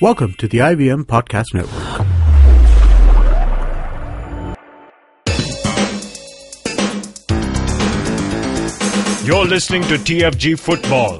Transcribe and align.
Welcome 0.00 0.34
to 0.34 0.46
the 0.46 0.58
IVM 0.58 1.06
Podcast 1.06 1.54
Network. 1.54 2.06
You're 9.26 9.44
listening 9.44 9.82
to 9.82 9.96
TFG 9.96 10.56
Football. 10.60 11.18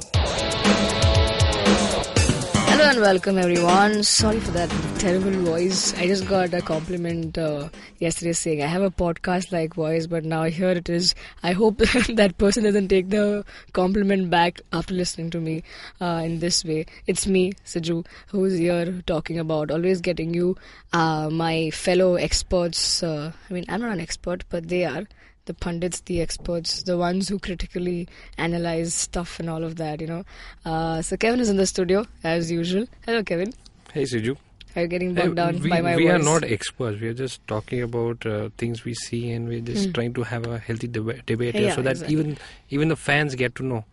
And 2.98 3.04
welcome 3.04 3.38
everyone. 3.38 4.02
Sorry 4.02 4.40
for 4.40 4.50
that 4.50 4.70
terrible 4.98 5.30
voice. 5.30 5.96
I 5.98 6.08
just 6.08 6.26
got 6.26 6.52
a 6.52 6.60
compliment 6.60 7.38
uh, 7.38 7.68
yesterday 8.00 8.32
saying 8.32 8.60
I 8.60 8.66
have 8.66 8.82
a 8.82 8.90
podcast 8.90 9.52
like 9.52 9.74
voice, 9.74 10.08
but 10.08 10.24
now 10.24 10.42
here 10.42 10.70
it 10.70 10.88
is. 10.88 11.14
I 11.44 11.52
hope 11.52 11.76
that 12.16 12.34
person 12.38 12.64
doesn't 12.64 12.88
take 12.88 13.10
the 13.10 13.44
compliment 13.72 14.30
back 14.30 14.62
after 14.72 14.94
listening 14.94 15.30
to 15.30 15.40
me 15.40 15.62
uh, 16.00 16.22
in 16.24 16.40
this 16.40 16.64
way. 16.64 16.86
It's 17.06 17.24
me, 17.24 17.52
Saju, 17.64 18.04
who's 18.32 18.58
here 18.58 19.00
talking 19.06 19.38
about 19.38 19.70
always 19.70 20.00
getting 20.00 20.34
you, 20.34 20.56
uh, 20.92 21.30
my 21.30 21.70
fellow 21.70 22.16
experts. 22.16 23.04
Uh, 23.04 23.30
I 23.48 23.52
mean, 23.52 23.64
I'm 23.68 23.80
not 23.80 23.92
an 23.92 24.00
expert, 24.00 24.42
but 24.48 24.68
they 24.68 24.84
are 24.84 25.06
the 25.48 25.54
pundits, 25.54 26.00
the 26.02 26.20
experts, 26.20 26.84
the 26.84 26.96
ones 26.96 27.28
who 27.28 27.38
critically 27.40 28.06
analyze 28.36 28.94
stuff 28.94 29.40
and 29.40 29.50
all 29.50 29.64
of 29.64 29.76
that, 29.76 30.00
you 30.00 30.06
know. 30.06 30.24
Uh, 30.64 31.02
so 31.02 31.16
Kevin 31.16 31.40
is 31.40 31.48
in 31.48 31.56
the 31.56 31.66
studio 31.66 32.06
as 32.22 32.52
usual. 32.52 32.86
Hello, 33.04 33.24
Kevin. 33.24 33.52
Hey, 33.92 34.04
Siju. 34.04 34.36
Are 34.76 34.82
you 34.82 34.88
getting 34.88 35.14
bogged 35.14 35.36
down 35.36 35.58
we, 35.60 35.70
by 35.70 35.80
my 35.80 35.96
we 35.96 36.04
voice? 36.04 36.12
are 36.14 36.18
not 36.22 36.44
experts. 36.44 37.00
We 37.00 37.08
are 37.08 37.14
just 37.14 37.44
talking 37.48 37.82
about 37.82 38.24
uh, 38.26 38.50
things 38.58 38.84
we 38.84 38.94
see, 38.94 39.30
and 39.32 39.48
we're 39.48 39.60
just 39.60 39.86
Hmm. 39.86 39.92
trying 39.92 40.14
to 40.14 40.22
have 40.22 40.46
a 40.46 40.58
healthy 40.58 40.88
deba- 40.88 41.24
debate 41.26 41.54
Yeah, 41.54 41.74
so 41.74 41.82
that 41.82 41.92
exactly. 41.92 42.14
even 42.16 42.38
even 42.70 42.88
the 42.88 42.96
fans 42.96 43.34
get 43.34 43.54
to 43.56 43.62
know 43.64 43.84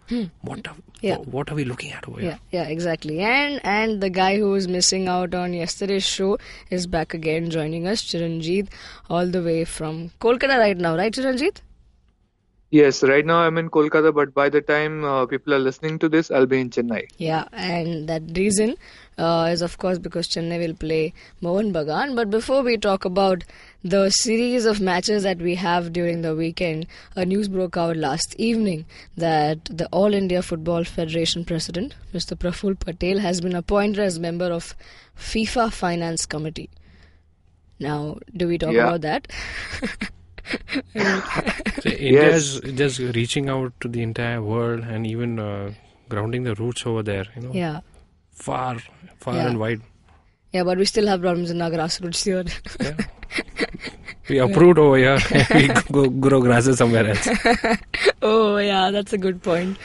what 0.41 0.67
are, 0.67 0.75
Yeah. 1.01 1.17
what, 1.17 1.27
what 1.27 1.51
are 1.51 1.55
we 1.55 1.65
looking 1.65 1.91
at 1.91 2.07
over 2.07 2.21
Yeah, 2.21 2.27
here. 2.31 2.39
yeah, 2.51 2.63
exactly. 2.77 3.19
And 3.21 3.59
and 3.63 4.01
the 4.01 4.09
guy 4.09 4.37
who 4.37 4.49
was 4.51 4.67
missing 4.67 5.07
out 5.07 5.33
on 5.33 5.53
yesterday's 5.53 6.03
show 6.05 6.37
is 6.69 6.85
back 6.87 7.13
again 7.13 7.49
joining 7.49 7.87
us, 7.87 8.03
Chiranjeet, 8.03 8.67
all 9.09 9.27
the 9.27 9.41
way 9.41 9.63
from 9.65 10.11
Kolkata 10.19 10.57
right 10.59 10.77
now, 10.77 10.95
right, 10.97 11.11
Chiranjeet? 11.13 11.61
Yes, 12.75 13.03
right 13.03 13.25
now 13.25 13.37
I'm 13.39 13.57
in 13.57 13.69
Kolkata, 13.69 14.13
but 14.13 14.33
by 14.33 14.49
the 14.49 14.59
time 14.61 15.03
uh, 15.05 15.25
people 15.25 15.53
are 15.53 15.59
listening 15.59 15.97
to 15.99 16.09
this, 16.09 16.29
I'll 16.31 16.45
be 16.45 16.59
in 16.59 16.69
Chennai. 16.71 17.03
Yeah, 17.17 17.45
and 17.53 18.09
that 18.09 18.23
reason 18.35 18.75
uh, 19.17 19.49
is 19.51 19.61
of 19.61 19.77
course 19.77 19.97
because 19.97 20.27
Chennai 20.27 20.59
will 20.59 20.73
play 20.73 21.13
Mohun 21.41 21.71
Bagan. 21.71 22.15
But 22.15 22.29
before 22.29 22.63
we 22.63 22.75
talk 22.77 23.05
about 23.05 23.43
the 23.83 24.09
series 24.09 24.65
of 24.65 24.81
matches 24.81 25.23
that 25.23 25.37
we 25.37 25.55
have 25.55 25.93
during 25.93 26.21
the 26.21 26.35
weekend, 26.35 26.87
a 27.15 27.23
news 27.25 27.47
broke 27.47 27.77
out 27.77 27.95
last 27.95 28.35
evening 28.37 28.85
that 29.15 29.63
the 29.65 29.87
All 29.87 30.13
India 30.13 30.41
Football 30.41 30.83
Federation 30.83 31.45
president, 31.45 31.95
Mr. 32.13 32.37
Praful 32.37 32.77
Patel, 32.77 33.19
has 33.19 33.39
been 33.39 33.55
appointed 33.55 33.99
as 33.99 34.19
member 34.19 34.51
of 34.51 34.75
FIFA 35.17 35.71
Finance 35.71 36.25
Committee. 36.25 36.69
Now, 37.79 38.17
do 38.35 38.47
we 38.49 38.57
talk 38.57 38.73
Yeah. 38.73 38.87
about 38.89 39.01
that? 39.01 39.31
So 40.93 41.89
India 41.89 42.29
is 42.29 42.59
just 42.75 42.99
reaching 42.99 43.49
out 43.49 43.73
to 43.81 43.87
the 43.87 44.01
entire 44.01 44.41
world 44.41 44.81
and 44.83 45.05
even 45.07 45.39
uh, 45.39 45.73
grounding 46.09 46.43
the 46.43 46.55
roots 46.55 46.85
over 46.85 47.03
there. 47.03 47.25
You 47.35 47.41
know, 47.43 47.51
yeah. 47.53 47.79
far, 48.31 48.77
far 49.19 49.35
Yeah. 49.35 49.47
and 49.47 49.59
wide. 49.59 49.81
Yeah, 50.53 50.63
but 50.63 50.77
we 50.77 50.85
still 50.85 51.07
have 51.07 51.21
problems 51.21 51.51
in 51.51 51.61
our 51.61 51.69
grassroots 51.69 52.23
here. 52.23 52.45
Yeah. 52.79 52.95
we 54.29 54.37
approved 54.39 54.79
over 54.79 54.97
here. 54.97 55.19
we 55.53 55.67
go 55.91 56.09
grow 56.09 56.41
grasses 56.41 56.77
somewhere 56.77 57.07
else. 57.09 57.27
oh, 58.21 58.57
yeah, 58.57 58.89
that's 58.91 59.11
a 59.13 59.17
good 59.17 59.41
point. 59.43 59.77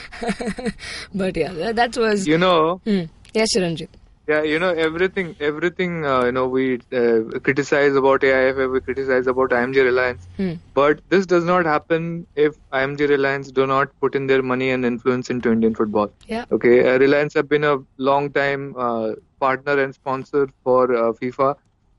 but 1.14 1.36
yeah, 1.36 1.52
that, 1.52 1.76
that 1.76 1.96
was. 1.96 2.26
You 2.26 2.38
know, 2.38 2.80
Hmm. 2.84 3.02
Yes, 3.34 3.48
Chiranjeet. 3.56 3.88
Yeah, 4.26 4.42
you 4.42 4.58
know 4.58 4.70
everything, 4.70 5.34
everything. 5.40 6.04
Uh, 6.04 6.24
you 6.26 6.32
know, 6.32 6.46
we 6.46 6.78
uh, 6.92 7.38
criticize 7.42 7.94
about 7.96 8.22
AIFF, 8.22 8.70
we 8.70 8.80
criticize 8.80 9.26
about 9.26 9.52
IMG 9.52 9.82
Reliance, 9.82 10.28
Hmm. 10.36 10.54
but 10.74 11.00
this 11.08 11.26
does 11.26 11.44
not 11.44 11.64
happen 11.66 12.26
if 12.36 12.54
IMG 12.72 13.06
Reliance 13.06 13.50
do 13.50 13.66
not 13.66 13.88
put 14.00 14.14
in 14.14 14.26
their 14.26 14.42
money 14.42 14.70
and 14.70 14.84
influence 14.84 15.30
into 15.30 15.50
Indian 15.52 15.74
football. 15.74 16.12
Yeah. 16.26 16.44
Okay, 16.52 16.76
uh, 16.94 16.98
Reliance 16.98 17.34
have 17.34 17.48
been 17.48 17.64
a 17.64 17.78
long 17.98 18.30
time 18.32 18.74
uh, 18.78 19.12
partner 19.40 19.78
and 19.82 19.94
sponsor 19.94 20.48
for 20.64 20.94
uh, 20.94 21.12
FIFA, 21.12 21.56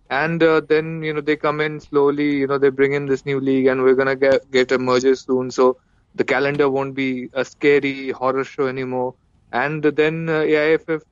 and 0.10 0.42
uh, 0.44 0.62
then 0.68 1.02
you 1.04 1.14
know 1.14 1.22
they 1.22 1.36
come 1.36 1.60
in 1.62 1.80
slowly. 1.80 2.30
You 2.38 2.48
know 2.48 2.58
they 2.58 2.70
bring 2.70 2.94
in 2.94 3.06
this 3.06 3.26
new 3.26 3.40
league, 3.40 3.68
and 3.68 3.82
we're 3.84 3.96
gonna 3.96 4.16
get 4.16 4.50
get 4.52 4.72
a 4.72 4.78
merger 4.80 5.16
soon. 5.16 5.52
So 5.52 5.78
the 6.16 6.24
calendar 6.24 6.70
won't 6.70 6.96
be 6.96 7.30
a 7.34 7.44
scary 7.46 8.12
horror 8.12 8.44
show 8.44 8.68
anymore. 8.68 9.16
And 9.52 9.84
then 9.84 10.30
uh, 10.30 10.42
AIFF 10.42 11.04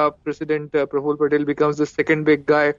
president 0.00 0.74
uh, 0.74 0.86
Praful 0.86 1.16
Patel 1.18 1.44
becomes 1.44 1.76
the 1.76 1.86
second 1.86 2.24
big 2.24 2.46
guy 2.46 2.74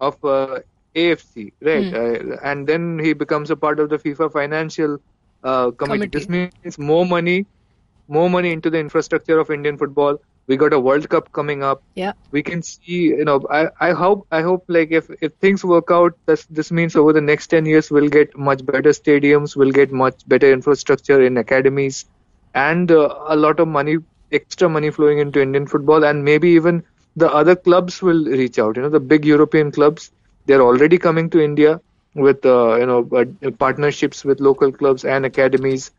of 0.00 0.22
uh, 0.24 0.60
AFC, 0.94 1.52
right? 1.60 1.92
Uh, 1.94 2.36
and 2.42 2.66
then 2.66 2.98
he 2.98 3.12
becomes 3.12 3.50
a 3.50 3.56
part 3.56 3.80
of 3.80 3.88
the 3.88 3.98
FIFA 3.98 4.32
financial 4.32 4.98
uh, 5.44 5.70
committee. 5.70 6.08
Committee. 6.08 6.18
This 6.18 6.28
means 6.28 6.78
more 6.78 7.06
money, 7.06 7.46
more 8.08 8.28
money 8.30 8.52
into 8.52 8.70
the 8.70 8.78
infrastructure 8.78 9.38
of 9.38 9.50
Indian 9.50 9.76
football. 9.76 10.18
We 10.46 10.56
got 10.56 10.72
a 10.72 10.80
World 10.80 11.08
Cup 11.10 11.30
coming 11.32 11.62
up. 11.62 11.82
Yeah. 11.94 12.12
We 12.30 12.42
can 12.42 12.62
see, 12.62 13.08
you 13.08 13.24
know, 13.24 13.46
I, 13.50 13.68
I 13.80 13.92
hope, 13.92 14.26
I 14.30 14.40
hope, 14.40 14.64
like 14.68 14.90
if 14.90 15.10
if 15.20 15.34
things 15.34 15.62
work 15.62 15.90
out, 15.90 16.16
this 16.24 16.46
this 16.46 16.70
means 16.70 16.96
over 16.96 17.12
the 17.12 17.20
next 17.20 17.48
ten 17.48 17.66
years 17.66 17.90
we'll 17.90 18.08
get 18.08 18.36
much 18.36 18.64
better 18.64 18.90
stadiums, 18.90 19.56
we'll 19.56 19.72
get 19.72 19.92
much 19.92 20.26
better 20.26 20.50
infrastructure 20.50 21.20
in 21.20 21.36
academies, 21.36 22.06
and 22.54 22.90
uh, 22.90 23.14
a 23.28 23.36
lot 23.36 23.60
of 23.60 23.68
money, 23.68 23.98
extra 24.32 24.68
money 24.68 24.90
flowing 24.90 25.18
into 25.18 25.40
Indian 25.40 25.66
football, 25.66 26.04
and 26.04 26.24
maybe 26.24 26.50
even 26.50 26.82
the 27.16 27.30
other 27.32 27.54
clubs 27.56 28.02
will 28.02 28.24
reach 28.24 28.58
out. 28.58 28.76
You 28.76 28.82
know, 28.82 28.88
the 28.88 29.00
big 29.00 29.24
European 29.24 29.70
clubs, 29.72 30.10
they're 30.46 30.62
already 30.62 30.98
coming 30.98 31.30
to 31.30 31.40
India 31.40 31.80
with 32.14 32.44
uh, 32.44 32.76
you 32.76 32.86
know 32.86 33.08
uh, 33.16 33.50
partnerships 33.58 34.24
with 34.24 34.40
local 34.40 34.72
clubs 34.72 35.04
and 35.04 35.24
academies. 35.26 35.90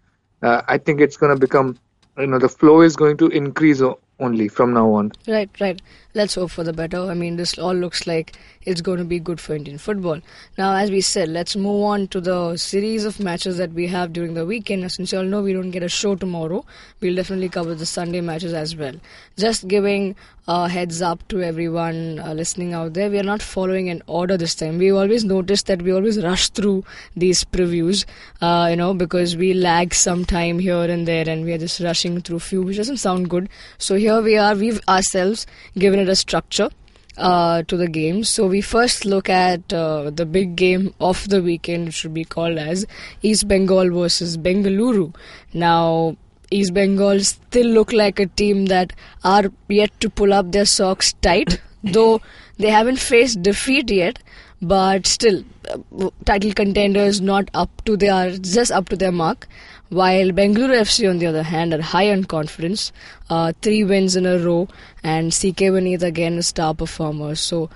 Uh, 0.41 0.62
I 0.68 0.78
think 0.78 1.01
it's 1.01 1.18
going 1.18 1.34
to 1.34 1.39
become, 1.39 1.78
you 2.18 2.28
know, 2.28 2.39
the 2.39 2.50
flow 2.50 2.81
is 2.81 2.95
going 2.95 3.18
to 3.18 3.28
increase 3.28 3.81
only 4.19 4.47
from 4.47 4.74
now 4.74 4.94
on. 4.94 5.12
Right, 5.28 5.50
right. 5.59 5.81
Let's 6.13 6.35
hope 6.35 6.52
for 6.52 6.63
the 6.63 6.74
better. 6.74 7.00
I 7.00 7.13
mean, 7.13 7.35
this 7.35 7.57
all 7.57 7.74
looks 7.74 8.07
like 8.07 8.38
it's 8.63 8.81
going 8.81 8.97
to 8.97 9.06
be 9.06 9.19
good 9.19 9.40
for 9.40 9.56
Indian 9.56 9.78
football. 9.78 10.19
Now, 10.57 10.75
as 10.75 10.90
we 10.91 11.02
said, 11.02 11.30
let's 11.30 11.56
move 11.56 11.84
on 11.84 12.07
to 12.09 12.19
the 12.19 12.57
series 12.57 13.06
of 13.06 13.19
matches 13.19 13.57
that 13.57 13.74
we 13.74 13.88
have 13.88 14.12
during 14.12 14.34
the 14.34 14.46
weekend. 14.46 14.91
Since 14.91 15.12
you 15.12 15.19
all 15.19 15.24
know 15.24 15.41
we 15.41 15.53
don't 15.53 15.72
get 15.72 15.84
a 15.84 15.90
show 15.90 16.16
tomorrow, 16.16 16.66
we'll 17.00 17.16
definitely 17.16 17.50
cover 17.50 17.75
the 17.75 17.85
Sunday 17.85 18.22
matches 18.22 18.53
as 18.53 18.75
well. 18.75 18.96
Just 19.38 19.68
giving 19.68 20.16
heads 20.50 21.00
up 21.00 21.25
to 21.28 21.44
everyone 21.44 22.19
uh, 22.19 22.34
listening 22.34 22.74
out 22.74 22.94
there, 22.94 23.09
we 23.09 23.19
are 23.19 23.24
not 23.24 23.40
following 23.40 23.88
an 23.90 24.01
order 24.07 24.36
this 24.36 24.56
time. 24.56 24.80
We 24.80 24.91
always 24.91 25.24
notice 25.24 25.62
that 25.63 25.84
we 25.84 25.91
always 25.91 26.22
rush 26.24 26.50
through 26.50 26.84
these 27.16 27.44
previews, 27.44 28.06
uh, 28.41 28.68
you 28.72 28.75
know, 28.75 28.96
because 28.96 29.38
we 29.38 29.53
lag 29.53 29.94
some 29.94 30.25
time 30.25 30.57
here 30.57 30.86
and 30.86 31.07
there 31.07 31.30
and 31.30 31.46
we 31.46 31.53
are 31.53 31.59
just 31.59 31.80
rushing 31.81 32.19
through 32.22 32.40
few, 32.40 32.63
which 32.63 32.78
doesn't 32.78 32.97
sound 32.97 33.30
good. 33.30 33.47
So 33.78 33.94
here 33.96 34.08
we 34.17 34.35
are, 34.37 34.55
we've 34.55 34.81
ourselves 34.87 35.45
given 35.77 35.99
it 35.99 36.09
a 36.09 36.15
structure 36.15 36.69
uh, 37.17 37.63
to 37.63 37.77
the 37.77 37.87
game. 37.87 38.23
So 38.23 38.47
we 38.47 38.61
first 38.61 39.05
look 39.05 39.29
at 39.29 39.71
uh, 39.71 40.09
the 40.09 40.25
big 40.25 40.55
game 40.55 40.93
of 40.99 41.27
the 41.29 41.41
weekend, 41.41 41.89
it 41.89 41.93
should 41.93 42.13
be 42.13 42.23
called 42.23 42.57
as 42.57 42.85
East 43.21 43.47
Bengal 43.47 43.91
versus 43.91 44.37
Bengaluru. 44.37 45.15
Now, 45.53 46.17
East 46.49 46.73
Bengal 46.73 47.19
still 47.19 47.67
look 47.67 47.93
like 47.93 48.19
a 48.19 48.25
team 48.25 48.65
that 48.67 48.93
are 49.23 49.51
yet 49.67 49.91
to 49.99 50.09
pull 50.09 50.33
up 50.33 50.51
their 50.51 50.65
socks 50.65 51.13
tight, 51.21 51.61
though 51.83 52.21
they 52.57 52.69
haven't 52.69 52.99
faced 52.99 53.43
defeat 53.43 53.91
yet. 53.91 54.19
But 54.61 55.07
still, 55.07 55.43
uh, 55.69 56.09
title 56.25 56.53
contenders 56.53 57.21
not 57.21 57.49
up 57.53 57.83
to 57.85 57.95
their 57.95 58.37
just 58.37 58.71
up 58.71 58.89
to 58.89 58.97
their 58.97 59.11
mark. 59.11 59.47
While 59.89 60.31
Bengaluru 60.31 60.81
FC, 60.81 61.09
on 61.09 61.19
the 61.19 61.27
other 61.27 61.43
hand, 61.43 61.73
are 61.73 61.81
high 61.81 62.11
on 62.11 62.25
confidence, 62.25 62.91
uh, 63.29 63.53
three 63.61 63.83
wins 63.83 64.15
in 64.15 64.25
a 64.25 64.37
row, 64.37 64.67
and 65.03 65.31
CK 65.31 65.71
Vineeth 65.75 66.03
again 66.03 66.38
a 66.38 66.44
star 66.44 66.75
performer. 66.75 67.35
So, 67.35 67.69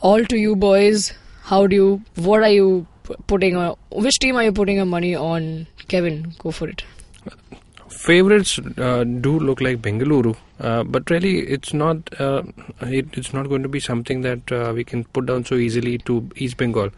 all 0.00 0.24
to 0.24 0.36
you 0.36 0.56
boys. 0.56 1.12
How 1.42 1.66
do 1.66 1.76
you? 1.76 2.02
What 2.16 2.42
are 2.42 2.50
you 2.50 2.86
putting 3.26 3.56
on? 3.56 3.76
Which 3.90 4.18
team 4.18 4.36
are 4.36 4.44
you 4.44 4.52
putting 4.52 4.76
your 4.76 4.86
money 4.86 5.14
on? 5.14 5.66
Kevin, 5.88 6.32
go 6.38 6.50
for 6.50 6.68
it. 6.68 6.84
Favorites 7.90 8.58
uh, 8.78 9.04
do 9.04 9.38
look 9.38 9.60
like 9.60 9.82
Bengaluru, 9.82 10.36
uh, 10.60 10.84
but 10.84 11.10
really 11.10 11.40
it's 11.40 11.72
not. 11.74 11.96
Uh, 12.20 12.42
it, 12.82 13.06
it's 13.12 13.32
not 13.32 13.48
going 13.48 13.62
to 13.62 13.68
be 13.68 13.80
something 13.80 14.22
that 14.22 14.50
uh, 14.52 14.72
we 14.74 14.84
can 14.84 15.04
put 15.04 15.26
down 15.26 15.44
so 15.44 15.56
easily 15.56 15.98
to 15.98 16.28
East 16.36 16.56
Bengal. 16.56 16.90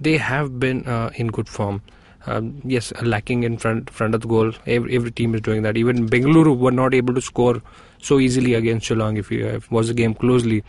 They 0.00 0.16
have 0.16 0.58
been 0.58 0.86
uh, 0.86 1.10
in 1.14 1.28
good 1.28 1.48
form. 1.48 1.82
Um, 2.26 2.60
yes, 2.64 2.92
lacking 3.00 3.44
in 3.44 3.56
front 3.56 3.88
front 3.88 4.14
of 4.14 4.20
the 4.20 4.28
goal. 4.28 4.52
Every, 4.66 4.94
every 4.94 5.10
team 5.10 5.34
is 5.34 5.40
doing 5.40 5.62
that. 5.62 5.76
Even 5.78 6.06
Bengaluru 6.08 6.56
were 6.58 6.70
not 6.70 6.92
able 6.94 7.14
to 7.14 7.20
score 7.20 7.62
so 8.02 8.18
easily 8.18 8.54
against 8.54 8.88
Shillong. 8.88 9.18
If 9.18 9.30
you 9.30 9.46
uh, 9.46 9.60
watch 9.70 9.86
the 9.86 9.94
game 9.94 10.14
closely, 10.14 10.62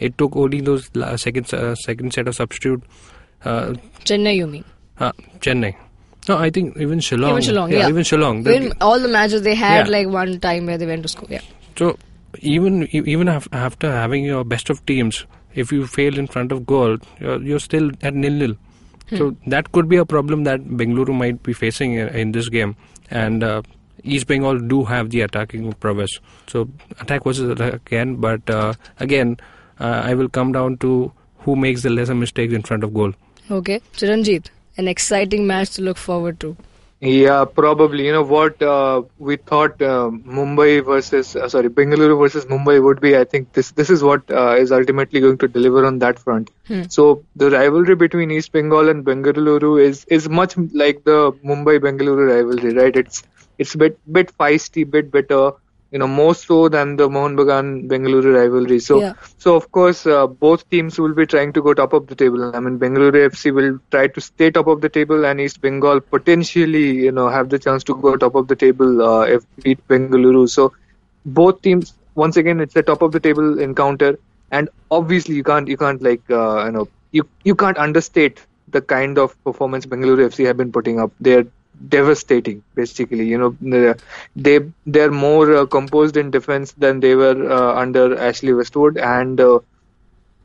it 0.00 0.18
took 0.18 0.34
only 0.34 0.60
those 0.60 0.90
second 1.16 1.52
uh, 1.54 1.74
second 1.76 2.12
set 2.12 2.26
of 2.26 2.34
substitute. 2.34 2.82
Uh, 3.44 3.74
Chennai, 4.04 4.36
you 4.36 4.46
mean? 4.48 4.64
uh, 4.98 5.12
Chennai. 5.38 5.76
No, 6.28 6.36
I 6.38 6.50
think 6.50 6.76
even 6.76 6.98
Shillong. 6.98 7.30
Even 7.30 7.42
Shillong, 7.42 7.70
yeah. 7.72 7.88
even 7.88 8.02
Shillong. 8.02 8.44
The- 8.44 8.54
In 8.56 8.72
all 8.80 8.98
the 8.98 9.08
matches 9.08 9.42
they 9.42 9.54
had 9.54 9.86
Yeah. 9.86 9.92
like 9.92 10.08
one 10.08 10.38
time 10.40 10.66
where 10.66 10.76
they 10.78 10.86
went 10.86 11.02
to 11.02 11.08
score. 11.08 11.28
Yeah. 11.30 11.40
So 11.76 11.96
even 12.40 12.88
even 12.92 13.28
after 13.28 13.90
having 13.92 14.24
your 14.24 14.44
best 14.44 14.68
of 14.70 14.84
teams, 14.86 15.24
if 15.54 15.70
you 15.72 15.86
fail 15.86 16.18
in 16.18 16.26
front 16.26 16.52
of 16.52 16.66
goal, 16.66 16.96
you're, 17.20 17.40
you're 17.42 17.58
still 17.60 17.90
at 18.02 18.14
nil 18.14 18.32
nil. 18.32 18.56
So 19.16 19.36
that 19.46 19.70
could 19.70 19.88
be 19.88 19.96
a 19.96 20.04
problem 20.04 20.42
that 20.44 20.60
Bengaluru 20.64 21.14
might 21.14 21.42
be 21.44 21.52
facing 21.52 21.92
in, 21.94 22.08
in 22.08 22.32
this 22.32 22.48
game. 22.48 22.74
And 23.08 23.44
uh, 23.44 23.62
East 24.02 24.26
Bengal 24.26 24.58
do 24.58 24.84
have 24.84 25.10
the 25.10 25.20
attacking 25.20 25.72
prowess. 25.74 26.10
So 26.48 26.68
attack 27.00 27.22
versus 27.22 27.48
attack 27.48 27.74
again. 27.74 28.16
But 28.16 28.50
uh, 28.50 28.72
again, 28.98 29.36
uh, 29.78 30.02
I 30.04 30.14
will 30.14 30.28
come 30.28 30.50
down 30.50 30.78
to 30.78 31.12
who 31.38 31.54
makes 31.54 31.82
the 31.84 31.90
lesser 31.90 32.16
mistakes 32.16 32.52
in 32.52 32.62
front 32.62 32.82
of 32.82 32.92
goal. 32.92 33.12
Okay, 33.48 33.80
Chiranjit, 33.94 34.46
an 34.76 34.88
exciting 34.88 35.46
match 35.46 35.70
to 35.70 35.82
look 35.82 35.96
forward 35.96 36.40
to. 36.40 36.56
Yeah, 37.00 37.44
probably. 37.44 38.06
You 38.06 38.12
know 38.12 38.22
what 38.22 38.62
uh, 38.62 39.02
we 39.18 39.36
thought 39.36 39.82
uh, 39.82 40.10
Mumbai 40.10 40.82
versus 40.84 41.36
uh, 41.36 41.46
sorry 41.46 41.68
Bengaluru 41.68 42.18
versus 42.18 42.46
Mumbai 42.46 42.82
would 42.82 43.00
be. 43.02 43.16
I 43.18 43.24
think 43.24 43.52
this 43.52 43.70
this 43.72 43.90
is 43.90 44.02
what 44.02 44.30
uh, 44.30 44.56
is 44.56 44.72
ultimately 44.72 45.20
going 45.20 45.36
to 45.38 45.48
deliver 45.48 45.84
on 45.84 45.98
that 45.98 46.18
front. 46.18 46.50
So 46.88 47.22
the 47.36 47.50
rivalry 47.50 47.96
between 47.96 48.30
East 48.30 48.50
Bengal 48.52 48.88
and 48.88 49.04
Bengaluru 49.04 49.82
is 49.82 50.06
is 50.06 50.28
much 50.28 50.56
like 50.72 51.04
the 51.04 51.32
Mumbai 51.44 51.80
Bengaluru 51.80 52.28
rivalry, 52.34 52.74
right? 52.74 52.96
It's 52.96 53.22
it's 53.58 53.74
a 53.74 53.78
bit 53.78 53.98
bit 54.10 54.32
feisty, 54.38 54.90
bit 54.90 55.10
better. 55.10 55.52
You 55.90 55.98
know, 55.98 56.06
more 56.08 56.34
so 56.34 56.68
than 56.68 56.96
the 56.96 57.08
Mohun 57.08 57.36
Bagan 57.36 57.88
Bengaluru 57.88 58.34
rivalry. 58.36 58.78
So 58.80 59.02
Yeah. 59.02 59.14
so 59.38 59.54
of 59.56 59.70
course, 59.70 60.06
uh, 60.06 60.26
both 60.26 60.68
teams 60.70 60.98
will 60.98 61.14
be 61.14 61.26
trying 61.26 61.52
to 61.54 61.62
go 61.62 61.74
top 61.74 61.92
of 61.92 62.06
the 62.08 62.14
table. 62.16 62.44
I 62.44 62.52
mean, 62.52 62.70
Bengaluru 62.70 63.14
FC 63.18 63.44
will 63.44 63.70
try 63.84 64.06
to 64.08 64.14
stay 64.14 64.50
top 64.50 64.66
of 64.66 64.80
the 64.80 64.88
table, 64.88 65.24
and 65.24 65.40
East 65.40 65.60
Bengal 65.60 66.00
potentially, 66.00 66.86
you 67.06 67.12
know, 67.12 67.28
have 67.28 67.48
the 67.50 67.58
chance 67.58 67.84
to 67.84 67.94
go 67.94 68.16
top 68.16 68.34
of 68.34 68.48
the 68.48 68.56
table 68.56 69.02
uh, 69.02 69.22
if 69.24 69.42
beat 69.62 69.80
Bengaluru. 69.88 70.48
So 70.48 70.72
both 71.24 71.60
teams, 71.62 71.92
once 72.14 72.36
again, 72.36 72.60
it's 72.60 72.76
a 72.76 72.82
top 72.82 73.02
of 73.02 73.12
the 73.12 73.20
table 73.20 73.58
encounter, 73.58 74.18
and 74.50 74.68
obviously 74.90 75.34
you 75.34 75.42
can't 75.44 75.68
you 75.68 75.76
can't 75.76 76.02
like 76.02 76.22
uh, 76.30 76.64
you 76.66 76.72
know 76.72 76.88
you 77.12 77.28
you 77.44 77.54
can't 77.54 77.78
understate 77.78 78.46
the 78.68 78.80
kind 78.82 79.18
of 79.18 79.34
performance 79.44 79.86
Bengaluru 79.86 80.26
FC 80.26 80.44
have 80.44 80.56
been 80.56 80.72
putting 80.72 81.00
up. 81.00 81.12
They're 81.20 81.46
devastating, 81.88 82.62
basically. 82.74 83.24
You 83.26 83.38
know, 83.38 83.94
they 84.34 84.60
they're 84.86 85.10
more 85.10 85.54
uh, 85.56 85.66
composed 85.66 86.16
in 86.16 86.30
defense 86.30 86.72
than 86.72 87.00
they 87.00 87.14
were 87.14 87.50
uh, 87.50 87.74
under 87.80 88.18
Ashley 88.18 88.52
Westwood, 88.52 88.98
and 88.98 89.40
uh, 89.40 89.60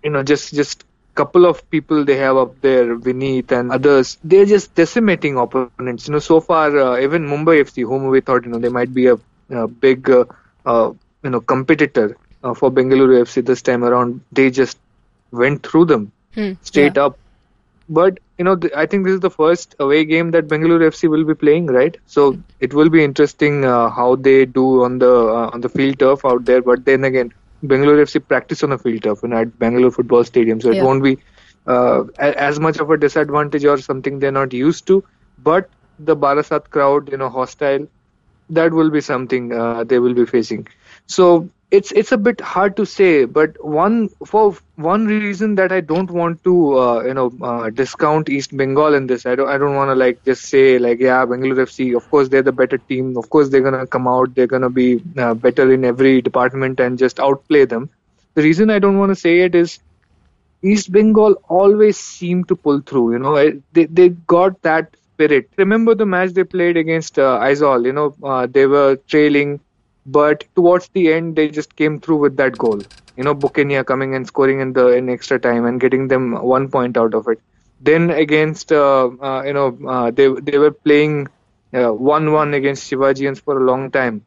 you 0.04 0.10
know, 0.12 0.24
just 0.24 0.54
just 0.54 0.86
couple 1.16 1.46
of 1.46 1.70
people 1.70 2.06
they 2.06 2.16
have 2.18 2.38
up 2.38 2.62
there, 2.62 2.96
Vineeth 2.98 3.52
and 3.52 3.72
others, 3.72 4.18
they're 4.24 4.46
just 4.46 4.76
decimating 4.76 5.38
opponents. 5.38 5.90
You 5.90 5.96
know, 5.96 6.02
so 6.02 6.22
far 6.22 6.58
uh, 6.60 6.82
even 6.82 7.08
Mumbai 7.08 7.46
FC, 7.46 7.68
whom 7.70 7.92
we 7.92 8.08
thought 8.08 8.32
you 8.34 8.40
know 8.40 8.48
they 8.48 8.60
might 8.60 8.86
be 8.86 8.98
a, 9.00 9.10
a 9.50 9.62
big 9.68 10.04
uh, 10.04 10.24
uh, 10.66 10.92
you 11.24 11.30
know 11.30 11.40
competitor 11.42 12.16
uh, 12.44 12.54
for 12.54 12.72
Bengaluru 12.72 13.20
FC 13.22 13.42
this 13.42 13.62
time 13.62 13.84
around, 13.84 14.22
they 14.32 14.50
just 14.50 14.78
went 15.32 15.66
through 15.66 15.86
them 15.86 16.12
Hmm, 16.34 16.54
straight 16.62 16.98
yeah. 16.98 16.98
up. 16.98 17.18
But 17.88 18.20
you 18.38 18.46
know, 18.46 18.56
th- 18.56 18.74
I 18.76 18.86
think 18.86 19.06
this 19.06 19.14
is 19.16 19.20
the 19.20 19.30
first 19.30 19.76
away 19.80 20.06
game 20.06 20.32
that 20.32 20.48
Bengaluru 20.48 20.88
FC 20.88 21.08
will 21.08 21.24
be 21.26 21.34
playing, 21.36 21.68
right? 21.68 21.96
So 22.06 22.38
it 22.60 22.74
will 22.74 22.90
be 22.90 23.04
interesting 23.04 23.66
uh, 23.66 23.90
how 23.90 24.16
they 24.16 24.46
do 24.46 24.84
on 24.84 25.00
the 25.00 25.12
uh, 25.12 25.50
on 25.54 25.62
the 25.62 25.70
field 25.70 26.00
turf 26.00 26.26
out 26.26 26.46
there. 26.46 26.62
But 26.62 26.86
then 26.86 27.04
again, 27.04 27.32
Bengaluru 27.64 28.02
FC 28.02 28.20
practice 28.20 28.64
on 28.64 28.70
the 28.72 28.78
field 28.78 29.04
turf, 29.04 29.20
you 29.24 29.30
know, 29.30 29.38
at 29.38 29.58
Bangalore 29.60 29.92
Football 29.92 30.24
Stadium, 30.24 30.62
so 30.62 30.70
Yeah. 30.70 30.80
it 30.80 30.80
won't 30.82 31.04
be 31.04 31.18
uh, 31.68 32.04
a- 32.20 32.40
as 32.50 32.60
much 32.60 32.80
of 32.80 32.90
a 32.90 32.98
disadvantage 32.98 33.66
or 33.66 33.78
something 33.78 34.20
they're 34.20 34.32
not 34.42 34.54
used 34.54 34.88
to. 34.88 35.04
But 35.38 35.70
the 36.00 36.16
Barasat 36.16 36.70
crowd, 36.70 37.10
you 37.12 37.18
know, 37.18 37.30
hostile, 37.30 37.88
that 38.50 38.72
will 38.74 38.90
be 38.90 39.02
something 39.02 39.52
uh, 39.54 39.84
they 39.84 40.00
will 40.00 40.14
be 40.14 40.26
facing. 40.26 40.68
So 41.08 41.50
it's 41.72 41.92
it's 41.94 42.12
a 42.12 42.18
bit 42.18 42.42
hard 42.42 42.76
to 42.78 42.86
say, 42.86 43.26
but 43.26 43.56
one 43.64 44.10
for 44.26 44.56
one 44.76 45.06
reason 45.06 45.56
that 45.56 45.72
I 45.72 45.80
don't 45.82 46.12
want 46.12 46.44
to 46.44 46.78
uh, 46.80 47.04
you 47.04 47.14
know 47.14 47.32
uh, 47.42 47.70
discount 47.70 48.30
East 48.30 48.56
Bengal 48.56 48.94
in 48.94 49.08
this. 49.08 49.26
I 49.26 49.36
don't 49.36 49.50
I 49.50 49.58
don't 49.58 49.76
want 49.76 49.90
to 49.90 49.96
like 49.96 50.24
just 50.26 50.44
say 50.50 50.78
like 50.80 51.00
yeah 51.00 51.26
Bengaluru 51.26 51.62
FC. 51.64 51.94
Of 51.94 52.10
course 52.10 52.30
they're 52.30 52.44
the 52.50 52.52
better 52.52 52.78
team. 52.78 53.16
Of 53.18 53.30
course 53.30 53.50
they're 53.50 53.62
gonna 53.70 53.88
come 53.88 54.08
out. 54.08 54.36
They're 54.36 54.54
gonna 54.56 54.70
be 54.70 55.02
uh, 55.18 55.34
better 55.34 55.72
in 55.74 55.86
every 55.86 56.22
department 56.22 56.80
and 56.80 56.98
just 57.00 57.20
outplay 57.20 57.66
them. 57.66 57.90
The 58.36 58.44
reason 58.44 58.70
I 58.70 58.80
don't 58.80 58.98
want 58.98 59.10
to 59.12 59.16
say 59.16 59.40
it 59.42 59.56
is 59.56 59.80
East 60.64 60.92
Bengal 60.92 61.36
always 61.50 61.98
seem 61.98 62.44
to 62.46 62.56
pull 62.56 62.82
through. 62.82 63.14
You 63.14 63.20
know, 63.20 63.36
they 63.74 63.86
they 63.86 64.10
got 64.10 64.62
that 64.64 64.96
spirit. 65.14 65.50
Remember 65.58 65.94
the 65.96 66.06
match 66.06 66.32
they 66.34 66.44
played 66.44 66.78
against 66.78 67.18
uh, 67.20 67.40
Aizawl? 67.40 67.86
You 67.86 67.94
know, 67.94 68.16
uh, 68.24 68.48
they 68.48 68.66
were 68.68 68.98
trailing, 69.08 69.60
but 70.06 70.44
towards 70.56 70.88
the 70.90 71.12
end 71.14 71.36
they 71.36 71.50
just 71.50 71.76
came 71.76 72.00
through 72.00 72.18
with 72.18 72.38
that 72.38 72.58
goal. 72.58 72.82
You 73.18 73.24
know, 73.24 73.36
Bukenya 73.36 73.86
coming 73.86 74.16
and 74.16 74.26
scoring 74.28 74.62
in 74.62 74.74
the 74.74 74.88
in 74.90 75.10
extra 75.10 75.40
time 75.40 75.66
and 75.66 75.80
getting 75.80 76.08
them 76.08 76.34
one 76.42 76.70
point 76.70 76.98
out 76.98 77.14
of 77.14 77.28
it. 77.28 77.40
Then 77.80 78.10
against 78.12 78.72
uh, 78.72 79.10
uh, 79.22 79.44
you 79.44 79.54
know 79.54 79.78
uh, 79.88 80.12
they 80.12 80.28
they 80.28 80.58
were 80.58 80.72
playing 80.72 81.28
one 81.72 82.32
one 82.32 82.54
against 82.54 82.90
Shivajians 82.90 83.42
for 83.42 83.58
a 83.62 83.64
long 83.66 83.92
time, 83.92 84.24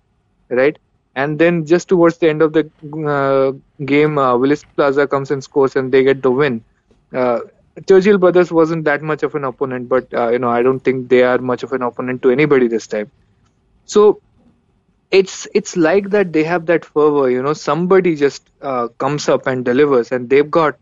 right? 0.48 0.78
And 1.14 1.38
then 1.38 1.64
just 1.66 1.88
towards 1.88 2.18
the 2.18 2.28
end 2.28 2.42
of 2.42 2.52
the 2.52 2.68
uh, 3.06 3.52
game, 3.84 4.18
uh, 4.18 4.36
Willis 4.36 4.64
Plaza 4.76 5.06
comes 5.06 5.30
and 5.30 5.42
scores, 5.42 5.76
and 5.76 5.92
they 5.92 6.02
get 6.02 6.22
the 6.22 6.30
win. 6.30 6.64
Uh, 7.12 7.40
Churchill 7.88 8.18
Brothers 8.18 8.50
wasn't 8.52 8.84
that 8.84 9.02
much 9.02 9.22
of 9.22 9.34
an 9.34 9.44
opponent, 9.44 9.88
but 9.88 10.12
uh, 10.14 10.30
you 10.30 10.38
know 10.38 10.50
I 10.50 10.62
don't 10.62 10.80
think 10.80 11.08
they 11.08 11.22
are 11.22 11.38
much 11.38 11.62
of 11.62 11.72
an 11.72 11.82
opponent 11.82 12.22
to 12.22 12.30
anybody 12.30 12.68
this 12.68 12.86
time. 12.86 13.10
So 13.84 14.20
it's 15.18 15.46
it's 15.54 15.76
like 15.76 16.10
that 16.10 16.32
they 16.32 16.42
have 16.44 16.66
that 16.66 16.84
fervor, 16.84 17.30
you 17.30 17.42
know. 17.42 17.52
Somebody 17.52 18.16
just 18.16 18.50
uh, 18.60 18.88
comes 19.04 19.28
up 19.28 19.46
and 19.46 19.64
delivers, 19.64 20.10
and 20.10 20.28
they've 20.28 20.50
got 20.50 20.76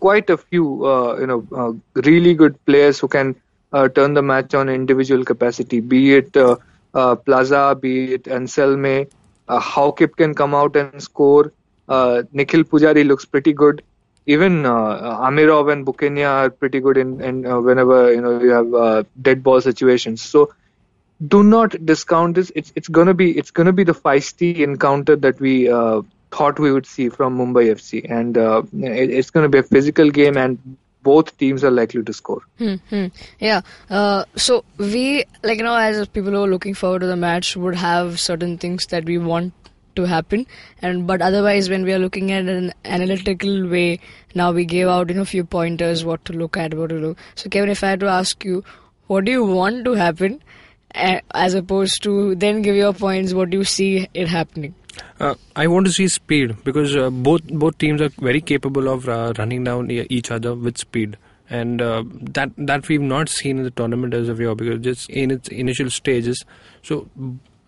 quite 0.00 0.30
a 0.30 0.36
few, 0.36 0.86
uh, 0.86 1.18
you 1.18 1.26
know, 1.26 1.46
uh, 1.62 2.00
really 2.08 2.34
good 2.34 2.58
players 2.64 2.98
who 2.98 3.08
can 3.08 3.34
uh, 3.72 3.88
turn 3.88 4.14
the 4.14 4.22
match 4.22 4.54
on 4.54 4.68
individual 4.68 5.24
capacity. 5.24 5.80
Be 5.80 6.14
it 6.14 6.36
uh, 6.36 6.56
Plaza, 7.26 7.76
be 7.80 8.14
it 8.14 8.26
Anselme, 8.26 9.06
uh, 9.48 9.60
Haokip 9.60 10.16
can 10.16 10.34
come 10.34 10.54
out 10.54 10.76
and 10.76 11.02
score. 11.02 11.52
Nikhil 11.88 12.64
Pujari 12.64 13.06
looks 13.06 13.24
pretty 13.26 13.52
good. 13.52 13.82
Even 14.24 14.62
Amirov 14.62 15.70
and 15.72 15.84
Bukenya 15.84 16.28
are 16.28 16.50
pretty 16.50 16.80
good 16.80 16.96
in, 16.96 17.20
in 17.20 17.42
whenever 17.64 18.12
you 18.14 18.20
know 18.20 18.40
you 18.40 18.50
have 18.50 19.06
dead 19.20 19.42
ball 19.42 19.60
situations. 19.60 20.22
So 20.22 20.52
do 21.28 21.42
not 21.42 21.84
discount 21.84 22.34
this. 22.34 22.50
It's 22.54 22.72
it's 22.74 22.88
gonna 22.88 23.14
be 23.14 23.36
it's 23.38 23.50
gonna 23.50 23.72
be 23.72 23.84
the 23.84 23.92
feisty 23.94 24.60
encounter 24.60 25.16
that 25.16 25.40
we 25.40 25.70
uh, 25.70 26.02
thought 26.30 26.58
we 26.58 26.72
would 26.72 26.86
see 26.86 27.08
from 27.08 27.38
Mumbai 27.38 27.70
FC, 27.72 28.10
and 28.10 28.36
uh, 28.36 28.62
it, 28.72 29.10
it's 29.10 29.30
gonna 29.30 29.48
be 29.48 29.58
a 29.58 29.62
physical 29.62 30.10
game, 30.10 30.36
and 30.36 30.76
both 31.02 31.36
teams 31.38 31.64
are 31.64 31.70
likely 31.70 32.02
to 32.02 32.12
score. 32.12 32.42
Hmm, 32.58 32.74
hmm. 32.88 33.06
Yeah. 33.38 33.62
Uh, 33.90 34.24
so 34.36 34.64
we, 34.78 35.24
like 35.42 35.58
you 35.58 35.64
know, 35.64 35.74
as 35.74 36.06
people 36.08 36.30
who 36.30 36.44
are 36.44 36.48
looking 36.48 36.74
forward 36.74 37.00
to 37.00 37.06
the 37.06 37.16
match, 37.16 37.56
would 37.56 37.74
have 37.74 38.20
certain 38.20 38.58
things 38.58 38.86
that 38.86 39.04
we 39.04 39.18
want 39.18 39.52
to 39.94 40.04
happen, 40.04 40.46
and 40.80 41.06
but 41.06 41.20
otherwise, 41.20 41.68
when 41.68 41.84
we 41.84 41.92
are 41.92 41.98
looking 41.98 42.32
at 42.32 42.46
an 42.46 42.72
analytical 42.84 43.68
way, 43.68 44.00
now 44.34 44.50
we 44.50 44.64
gave 44.64 44.88
out 44.88 45.10
you 45.10 45.14
know 45.14 45.24
few 45.24 45.44
pointers 45.44 46.04
what 46.04 46.24
to 46.24 46.32
look 46.32 46.56
at, 46.56 46.74
what 46.74 46.88
to 46.90 47.00
do. 47.00 47.16
So 47.34 47.50
Kevin, 47.50 47.68
if 47.68 47.84
I 47.84 47.90
had 47.90 48.00
to 48.00 48.08
ask 48.08 48.44
you, 48.44 48.64
what 49.06 49.26
do 49.26 49.32
you 49.32 49.44
want 49.44 49.84
to 49.84 49.92
happen, 49.92 50.42
as 50.94 51.54
opposed 51.54 52.02
to 52.02 52.34
then 52.34 52.62
give 52.62 52.76
your 52.76 52.92
points, 52.92 53.32
what 53.32 53.50
do 53.50 53.58
you 53.58 53.64
see 53.64 54.08
it 54.14 54.28
happening? 54.28 54.74
Uh, 55.18 55.34
I 55.56 55.66
want 55.66 55.86
to 55.86 55.92
see 55.92 56.08
speed 56.08 56.62
because 56.64 56.96
uh, 56.96 57.08
both 57.10 57.42
both 57.44 57.78
teams 57.78 58.00
are 58.02 58.10
very 58.20 58.40
capable 58.40 58.88
of 58.88 59.08
uh, 59.08 59.32
running 59.38 59.64
down 59.64 59.90
each 59.90 60.30
other 60.30 60.54
with 60.54 60.78
speed, 60.78 61.16
and 61.48 61.80
uh, 61.80 62.04
that 62.32 62.50
that 62.56 62.88
we've 62.88 63.00
not 63.00 63.28
seen 63.28 63.58
in 63.58 63.64
the 63.64 63.70
tournament 63.70 64.14
as 64.14 64.28
of 64.28 64.40
yet 64.40 64.56
because 64.56 64.80
just 64.80 65.08
in 65.10 65.30
its 65.30 65.48
initial 65.48 65.90
stages. 65.90 66.44
So 66.82 67.08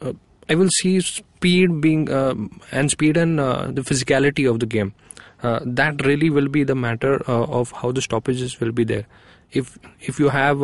uh, 0.02 0.12
I 0.49 0.54
will 0.54 0.69
see 0.81 1.00
speed 1.00 1.81
being 1.81 2.11
um 2.12 2.61
and 2.73 2.90
speed 2.90 3.16
and 3.16 3.40
uh, 3.40 3.69
the 3.71 3.83
physicality 3.83 4.50
of 4.50 4.61
the 4.61 4.66
game. 4.66 4.95
That 5.43 6.04
really 6.07 6.31
will 6.31 6.49
be 6.49 6.64
the 6.64 6.75
matter 6.75 7.23
of 7.26 7.71
how 7.71 7.93
the 7.93 8.00
stoppages 8.00 8.59
will 8.61 8.73
be 8.73 8.85
there. 8.85 9.07
If 9.52 9.78
if 10.00 10.19
you 10.19 10.31
have 10.31 10.62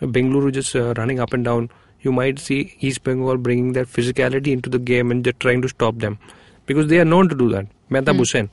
Bengaluru 0.00 0.52
just 0.52 0.74
uh, 0.76 0.94
running 0.96 1.20
up 1.20 1.32
and 1.32 1.44
down 1.44 1.70
you 2.02 2.12
might 2.12 2.38
see 2.38 2.76
East 2.80 3.02
Bengal 3.04 3.36
bringing 3.36 3.72
their 3.72 3.84
physicality 3.84 4.48
into 4.48 4.70
the 4.70 4.78
game 4.78 5.10
and 5.10 5.24
just 5.24 5.40
trying 5.40 5.62
to 5.62 5.68
stop 5.68 5.98
them 5.98 6.18
because 6.66 6.88
they 6.88 6.98
are 6.98 7.04
known 7.04 7.28
to 7.28 7.34
do 7.34 7.48
that. 7.50 7.66
Mehtab 7.90 8.16
Hussain. 8.16 8.50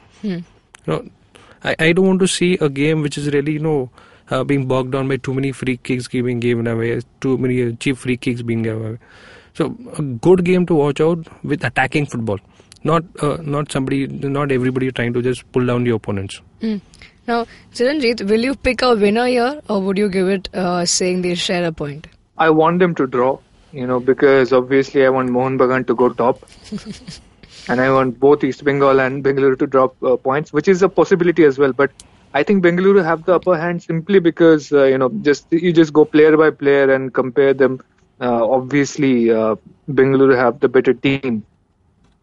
You 0.86 0.94
know, 0.94 1.06
I, 1.64 1.76
I 1.80 1.92
don't 1.94 2.08
want 2.08 2.20
to 2.22 2.28
see 2.28 2.58
a 2.62 2.70
game 2.70 3.02
which 3.02 3.18
is 3.18 3.28
really, 3.34 3.54
you 3.54 3.60
know, 3.60 3.90
uh, 4.30 4.44
being 4.44 4.66
bogged 4.68 4.92
down 4.92 5.08
by 5.08 5.18
too 5.18 5.34
many 5.34 5.52
free 5.52 5.78
kicks 5.78 6.08
being 6.08 6.40
given 6.40 6.68
away, 6.68 7.02
too 7.22 7.38
many 7.38 7.64
uh, 7.64 7.72
cheap 7.80 7.98
free 7.98 8.18
kicks 8.18 8.42
being 8.42 8.64
given 8.64 8.86
away. 8.86 8.98
So 9.54 9.76
a 9.98 10.02
good 10.02 10.44
game 10.46 10.66
to 10.68 10.76
watch 10.76 11.00
out 11.00 11.28
with 11.44 11.64
attacking 11.64 12.08
football, 12.08 12.40
not 12.84 13.04
uh, 13.22 13.38
not 13.42 13.72
somebody, 13.72 14.08
not 14.08 14.52
everybody 14.52 14.92
trying 14.92 15.14
to 15.14 15.22
just 15.22 15.50
pull 15.52 15.66
down 15.66 15.84
the 15.84 15.92
opponents. 15.92 16.42
Hmm. 16.62 16.78
Now, 17.27 17.46
Chiranjit, 17.74 18.30
will 18.30 18.42
you 18.42 18.56
pick 18.56 18.82
a 18.82 18.96
winner 18.96 19.27
here, 19.27 19.62
or 19.70 19.82
would 19.82 19.98
you 19.98 20.10
give 20.10 20.27
it 20.27 20.50
uh, 20.53 20.86
saying 20.86 21.22
they 21.22 21.36
share 21.36 21.65
a 21.65 21.72
point? 21.72 22.08
I 22.38 22.50
want 22.50 22.80
them 22.80 22.96
to 22.96 23.08
draw, 23.08 23.39
you 23.72 23.88
know, 23.88 24.00
because 24.00 24.51
obviously 24.51 25.06
I 25.06 25.10
want 25.10 25.30
Mohun 25.30 25.58
Bagan 25.58 25.88
to 25.88 25.96
go 25.96 26.10
top. 26.10 26.44
and 27.70 27.80
I 27.80 27.92
want 27.92 28.20
both 28.20 28.44
East 28.44 28.63
Bengal 28.63 29.00
and 29.00 29.24
Bengaluru 29.24 29.58
to 29.60 29.68
drop 29.68 29.96
uh, 30.03 30.18
points, 30.18 30.51
which 30.51 30.68
is 30.68 30.82
a 30.82 30.89
possibility 30.89 31.44
as 31.44 31.58
well. 31.58 31.72
But 31.72 31.92
I 32.34 32.44
think 32.44 32.63
Bengaluru 32.63 33.03
have 33.03 33.25
the 33.25 33.36
upper 33.36 33.58
hand 33.58 33.84
simply 33.84 34.20
because 34.20 34.72
uh, 34.74 34.84
you 34.84 34.98
know 34.98 35.10
just 35.22 35.48
you 35.51 35.72
just 35.72 35.94
go 35.94 36.06
player 36.06 36.36
by 36.36 36.50
player 36.50 36.92
and 36.94 37.13
compare 37.13 37.53
them. 37.53 37.82
Uh, 38.20 38.46
obviously, 38.46 39.32
uh, 39.32 39.56
Bengaluru 39.89 40.36
have 40.36 40.60
the 40.60 40.68
better 40.68 40.94
team, 40.94 41.46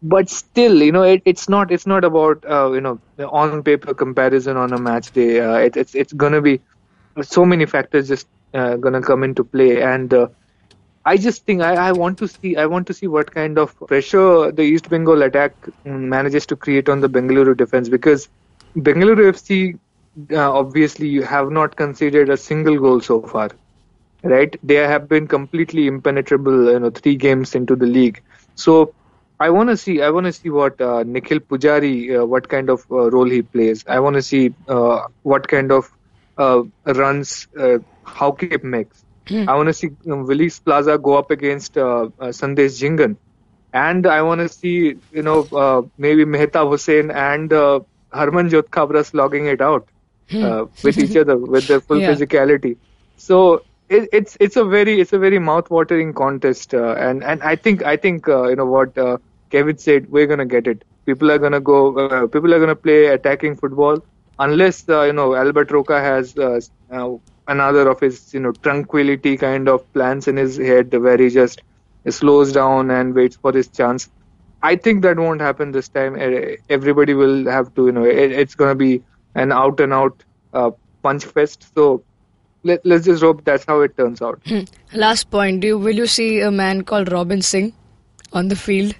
but 0.01 0.29
still, 0.29 0.81
you 0.81 0.91
know, 0.91 1.03
it, 1.03 1.21
it's 1.25 1.49
not 1.49 1.71
it's 1.71 1.87
not 1.87 2.03
about 2.03 2.43
uh, 2.49 2.71
you 2.71 2.81
know 2.81 2.99
the 3.17 3.27
on 3.29 3.63
paper 3.63 3.93
comparison 3.93 4.57
on 4.57 4.73
a 4.73 4.77
match 4.77 5.11
day. 5.11 5.39
Uh, 5.39 5.55
it, 5.55 5.75
it's 5.77 5.95
it's 5.95 6.13
gonna 6.13 6.41
be 6.41 6.61
so 7.21 7.45
many 7.45 7.65
factors 7.65 8.07
just 8.07 8.27
uh, 8.53 8.75
gonna 8.77 9.01
come 9.01 9.23
into 9.23 9.43
play, 9.43 9.81
and 9.81 10.13
uh, 10.13 10.27
I 11.05 11.17
just 11.17 11.45
think 11.45 11.61
I, 11.61 11.75
I 11.89 11.91
want 11.93 12.17
to 12.19 12.27
see 12.27 12.55
I 12.55 12.65
want 12.65 12.87
to 12.87 12.93
see 12.93 13.07
what 13.07 13.31
kind 13.31 13.57
of 13.57 13.75
pressure 13.87 14.51
the 14.51 14.63
East 14.63 14.89
Bengal 14.89 15.21
attack 15.23 15.55
mm, 15.85 15.99
manages 16.15 16.45
to 16.47 16.55
create 16.55 16.89
on 16.89 17.01
the 17.01 17.09
Bengaluru 17.09 17.55
defense. 17.57 17.89
Because 17.89 18.29
Bengaluru 18.77 19.27
FC 19.29 19.75
uh, 20.31 20.51
obviously 20.51 21.07
you 21.07 21.23
have 21.23 21.51
not 21.51 21.75
conceded 21.75 22.29
a 22.29 22.37
single 22.37 22.77
goal 22.79 23.01
so 23.01 23.21
far 23.21 23.49
right? 24.23 24.55
They 24.63 24.75
have 24.75 25.07
been 25.07 25.27
completely 25.27 25.87
impenetrable 25.87 26.71
you 26.71 26.79
know 26.79 26.89
three 26.91 27.15
games 27.15 27.55
into 27.55 27.75
the 27.75 27.85
league. 27.85 28.21
So 28.55 28.93
I 29.41 29.49
want 29.49 29.69
to 29.69 29.77
see. 29.77 30.01
I 30.01 30.09
want 30.11 30.25
to 30.27 30.33
see 30.33 30.49
what 30.49 30.79
uh, 30.81 31.03
Nikhil 31.05 31.39
Pujari, 31.39 32.19
uh, 32.19 32.25
what 32.25 32.47
kind 32.49 32.69
of 32.69 32.85
uh, 32.91 33.09
role 33.11 33.29
he 33.29 33.41
plays. 33.41 33.83
I 33.87 33.99
want 33.99 34.15
to 34.15 34.21
see 34.21 34.55
uh, 34.67 35.01
what 35.23 35.47
kind 35.47 35.71
of 35.71 35.89
uh, 36.37 36.63
runs 36.85 37.47
uh, 37.57 37.79
Hauke 38.05 38.63
makes. 38.63 39.03
I 39.47 39.55
want 39.55 39.67
to 39.67 39.73
see 39.73 39.89
um, 40.11 40.25
Willis 40.27 40.59
Plaza 40.59 40.97
go 40.97 41.17
up 41.17 41.31
against 41.31 41.77
uh, 41.77 42.09
uh, 42.19 42.27
Sandesh 42.39 42.79
Jhingan, 42.81 43.17
and 43.73 44.05
I 44.07 44.21
want 44.23 44.41
to 44.41 44.49
see 44.49 44.95
you 45.11 45.23
know 45.23 45.47
uh, 45.63 45.81
maybe 45.97 46.25
Mehtab 46.25 46.69
Hussain 46.69 47.11
and 47.11 47.51
uh, 47.53 47.81
Harmanjot 48.13 48.69
Khabra 48.69 49.05
slogging 49.05 49.47
it 49.47 49.61
out 49.61 49.89
uh, 50.41 50.65
with 50.83 50.99
each 50.99 51.15
other 51.15 51.37
with 51.37 51.67
their 51.67 51.81
full 51.81 52.01
Yeah. 52.01 52.09
physicality. 52.09 52.77
So 53.17 53.65
it, 53.89 54.09
it's 54.13 54.37
it's 54.39 54.55
a 54.57 54.65
very 54.65 54.99
it's 55.01 55.13
a 55.13 55.19
very 55.19 55.39
mouth-watering 55.39 56.13
contest, 56.13 56.73
uh, 56.73 56.93
and 56.97 57.23
and 57.23 57.41
I 57.43 57.55
think 57.55 57.83
I 57.83 57.97
think 57.97 58.27
uh, 58.27 58.49
you 58.49 58.55
know 58.55 58.65
what 58.65 58.97
uh, 58.97 59.17
Kevin 59.51 59.77
said. 59.77 60.09
We're 60.09 60.27
gonna 60.27 60.45
get 60.45 60.67
it. 60.67 60.83
People 61.05 61.31
are 61.31 61.37
gonna 61.37 61.59
go. 61.59 61.97
Uh, 61.97 62.27
people 62.27 62.53
are 62.53 62.59
gonna 62.59 62.75
play 62.75 63.05
attacking 63.07 63.55
football 63.55 64.03
unless 64.39 64.87
uh, 64.89 65.03
you 65.03 65.13
know 65.13 65.35
Albert 65.35 65.71
Roca 65.71 65.99
has 65.99 66.37
uh, 66.37 66.59
uh, 66.91 67.09
another 67.47 67.89
of 67.89 67.99
his 67.99 68.33
you 68.33 68.39
know 68.39 68.51
tranquility 68.51 69.37
kind 69.37 69.69
of 69.69 69.91
plans 69.93 70.27
in 70.27 70.37
his 70.37 70.57
head 70.57 70.93
where 70.93 71.17
he 71.17 71.29
just 71.29 71.61
slows 72.09 72.51
down 72.51 72.91
and 72.91 73.13
waits 73.13 73.35
for 73.35 73.53
his 73.53 73.67
chance. 73.67 74.09
I 74.63 74.75
think 74.75 75.01
that 75.03 75.17
won't 75.17 75.41
happen 75.41 75.71
this 75.71 75.89
time. 75.89 76.15
Everybody 76.69 77.13
will 77.13 77.49
have 77.49 77.73
to, 77.75 77.87
you 77.87 77.91
know, 77.91 78.03
it, 78.03 78.31
it's 78.31 78.55
to 78.55 78.75
be 78.75 79.03
an 79.35 79.51
out 79.51 79.79
and 79.79 79.91
out 79.91 80.23
uh, 80.53 80.71
punch 81.01 81.25
fest. 81.25 81.67
So 81.73 82.03
let, 82.63 82.85
let's 82.85 83.05
just 83.05 83.23
hope 83.23 83.43
that's 83.43 83.65
how 83.65 83.81
it 83.81 83.97
turns 83.97 84.21
out. 84.21 84.39
Last 84.93 85.31
point. 85.31 85.61
Do 85.61 85.67
you, 85.67 85.77
will 85.79 85.95
you 85.95 86.05
see 86.05 86.41
a 86.41 86.51
man 86.51 86.83
called 86.83 87.11
Robin 87.11 87.41
Singh 87.41 87.73
on 88.33 88.49
the 88.49 88.55
field? 88.55 88.93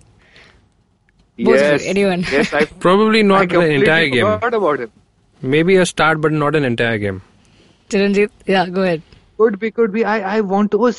Both 1.37 1.55
of 1.55 1.61
you, 1.61 1.67
yes, 1.71 1.85
anyone. 1.85 2.21
yes, 2.31 2.53
I, 2.53 2.65
Probably 2.79 3.19
I 3.19 3.23
not 3.23 3.49
the 3.49 3.61
entire 3.61 4.09
game. 4.09 4.25
forgot 4.25 4.53
about 4.53 4.79
him. 4.81 4.91
Maybe 5.41 5.75
a 5.77 5.85
start, 5.85 6.21
but 6.21 6.31
not 6.31 6.55
an 6.55 6.63
entire 6.65 6.97
game. 6.97 7.21
Chiranjit? 7.89 8.29
Yeah, 8.45 8.67
go 8.69 8.83
ahead. 8.83 9.01
Could 9.37 9.59
be, 9.59 9.71
could 9.71 9.91
be. 9.91 10.05
I, 10.05 10.37
I 10.37 10.41
want 10.41 10.71
to. 10.71 10.85
oh, 10.87 10.93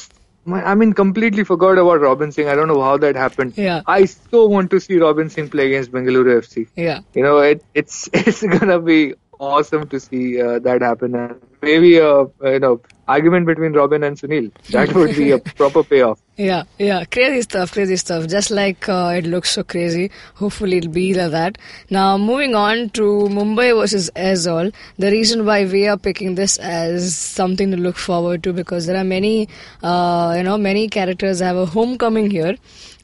my- 0.44 0.62
I 0.64 0.74
mean, 0.74 0.92
completely 0.92 1.44
forgot 1.44 1.78
about 1.78 2.00
Robin 2.00 2.32
Singh. 2.32 2.48
I 2.48 2.54
don't 2.56 2.66
know 2.68 2.82
how 2.82 2.96
that 2.96 3.14
happened. 3.14 3.56
Yeah. 3.56 3.82
I 3.86 4.06
so 4.06 4.46
want 4.46 4.70
to 4.72 4.80
see 4.80 4.98
Robin 4.98 5.30
Singh 5.30 5.48
play 5.48 5.66
against 5.68 5.92
Bengaluru 5.92 6.40
FC. 6.42 6.66
Yeah. 6.76 7.00
you 7.14 7.22
know 7.22 7.38
it, 7.38 7.64
it's 7.74 8.08
it's 8.12 8.42
gonna 8.42 8.80
be 8.80 9.14
awesome 9.38 9.86
to 9.88 10.00
see 10.00 10.40
uh, 10.42 10.58
that 10.60 10.82
happen 10.82 11.14
and 11.14 11.40
maybe 11.62 11.96
a 11.98 12.22
you 12.54 12.58
know 12.58 12.80
argument 13.08 13.46
between 13.46 13.72
Robin 13.72 14.02
and 14.02 14.16
Sunil 14.16 14.52
that 14.70 14.92
would 14.94 15.16
be 15.16 15.30
a 15.30 15.38
proper 15.62 15.82
payoff 15.82 16.18
Yeah, 16.36 16.62
yeah, 16.78 17.04
crazy 17.04 17.42
stuff, 17.42 17.72
crazy 17.72 17.96
stuff. 17.96 18.26
Just 18.26 18.50
like 18.50 18.88
uh, 18.88 19.12
it 19.16 19.26
looks 19.26 19.50
so 19.50 19.62
crazy. 19.62 20.10
Hopefully, 20.36 20.78
it'll 20.78 20.90
be 20.90 21.12
like 21.12 21.30
that. 21.30 21.58
Now, 21.90 22.16
moving 22.16 22.54
on 22.54 22.88
to 22.90 23.02
Mumbai 23.02 23.66
versus 23.78 24.10
Aizawl. 24.16 24.72
The 24.96 25.10
reason 25.10 25.44
why 25.44 25.66
we 25.66 25.86
are 25.88 25.98
picking 25.98 26.34
this 26.36 26.56
as 26.56 27.14
something 27.14 27.70
to 27.70 27.76
look 27.76 27.96
forward 27.96 28.42
to 28.44 28.54
because 28.54 28.86
there 28.86 28.96
are 28.96 29.04
many, 29.04 29.46
uh, 29.82 30.32
you 30.38 30.42
know, 30.42 30.56
many 30.56 30.88
characters 30.88 31.40
have 31.40 31.56
a 31.56 31.66
homecoming 31.66 32.30
here. 32.30 32.56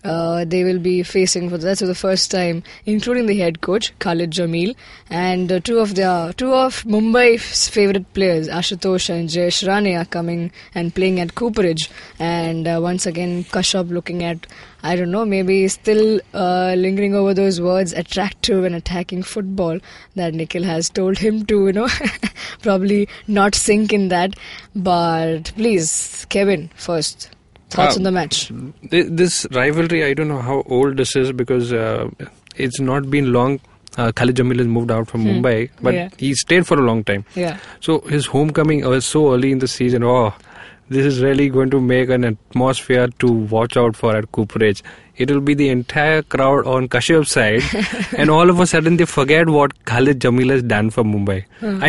Uh, 0.05 0.45
they 0.47 0.65
will 0.65 0.79
be 0.79 1.03
facing 1.03 1.51
for 1.51 1.59
that 1.59 1.79
for 1.79 1.87
the 1.87 1.95
first 1.95 2.31
time, 2.31 2.63
including 2.87 3.27
the 3.27 3.37
head 3.37 3.61
coach 3.61 3.93
Khalid 3.99 4.31
Jamil 4.31 4.75
and 5.11 5.53
uh, 5.53 5.61
two 5.61 5.81
of 5.81 5.97
their 5.97 6.33
two 6.33 6.55
of 6.55 6.83
Mumbai's 6.85 7.69
favorite 7.69 8.11
players, 8.15 8.48
Ashutosh 8.49 9.11
and 9.11 9.29
Jayesh 9.29 9.67
Rane, 9.67 9.97
are 9.97 10.05
coming 10.05 10.51
and 10.75 10.95
playing 10.95 11.21
at 11.21 11.35
Cooperage. 11.35 11.91
And 12.19 12.67
uh, 12.67 12.81
once 12.83 13.07
again, 13.07 13.45
Kashyap 13.45 13.91
looking 13.91 14.25
at 14.25 14.47
I 14.83 14.95
don't 14.95 15.11
know, 15.11 15.25
maybe 15.25 15.67
still 15.69 16.21
uh, 16.35 16.75
lingering 16.77 17.15
over 17.15 17.35
those 17.35 17.61
words, 17.61 17.93
attractive 17.93 18.65
and 18.65 18.75
attacking 18.75 19.25
football 19.25 19.81
that 20.15 20.35
Nikhil 20.35 20.63
has 20.63 20.89
told 20.89 21.19
him 21.19 21.45
to, 21.47 21.67
you 21.67 21.73
know, 21.73 21.89
probably 22.63 23.09
not 23.27 23.55
sink 23.57 23.93
in 23.93 24.09
that. 24.09 24.35
But 24.77 25.53
please, 25.57 26.27
Kevin, 26.29 26.71
first 26.77 27.31
thoughts 27.71 27.97
Uh, 27.97 27.99
on 27.99 28.03
the 28.05 28.13
match. 28.13 28.53
This 28.91 29.47
rivalry, 29.51 30.05
I 30.05 30.15
don't 30.15 30.29
know 30.29 30.41
how 30.41 30.63
old 30.67 30.97
this 30.97 31.17
is 31.17 31.33
because 31.33 31.73
uh, 31.73 32.09
it's 32.57 32.79
not 32.81 33.11
been 33.11 33.33
long. 33.33 33.61
Uh, 33.99 34.11
Khalid 34.19 34.37
Jamil 34.41 34.59
has 34.65 34.67
moved 34.79 34.91
out 34.97 35.09
from 35.13 35.25
Mumbai, 35.29 35.55
but 35.87 35.95
Yeah. 35.95 36.09
he 36.25 36.35
stayed 36.43 36.67
for 36.67 36.79
a 36.79 36.85
long 36.91 37.03
time. 37.13 37.25
Yeah. 37.45 37.57
So 37.87 38.01
his 38.17 38.27
homecoming 38.35 38.85
was 38.97 39.05
so 39.15 39.23
early 39.35 39.51
in 39.57 39.59
the 39.65 39.69
season. 39.79 40.05
Oh, 40.05 40.35
this 40.97 41.05
is 41.09 41.17
really 41.23 41.47
going 41.55 41.71
to 41.73 41.81
make 41.87 42.09
an 42.17 42.25
atmosphere 42.29 43.09
to 43.25 43.33
watch 43.57 43.77
out 43.77 43.97
for 44.03 44.13
at 44.21 44.31
Cooperage. 44.39 44.83
It 45.25 45.31
will 45.33 45.41
be 45.49 45.55
the 45.61 45.69
entire 45.73 46.23
crowd 46.37 46.67
on 46.75 46.87
Kashyap's 46.95 47.33
side, 47.33 47.63
and 48.25 48.31
all 48.37 48.49
of 48.55 48.61
a 48.61 48.67
sudden 48.73 48.97
they 49.03 49.05
forget 49.17 49.49
what 49.57 49.75
Khalid 49.93 50.21
Jamil 50.21 50.51
has 50.57 50.63
done 50.63 50.91
for 50.91 51.03
Mumbai. 51.13 51.39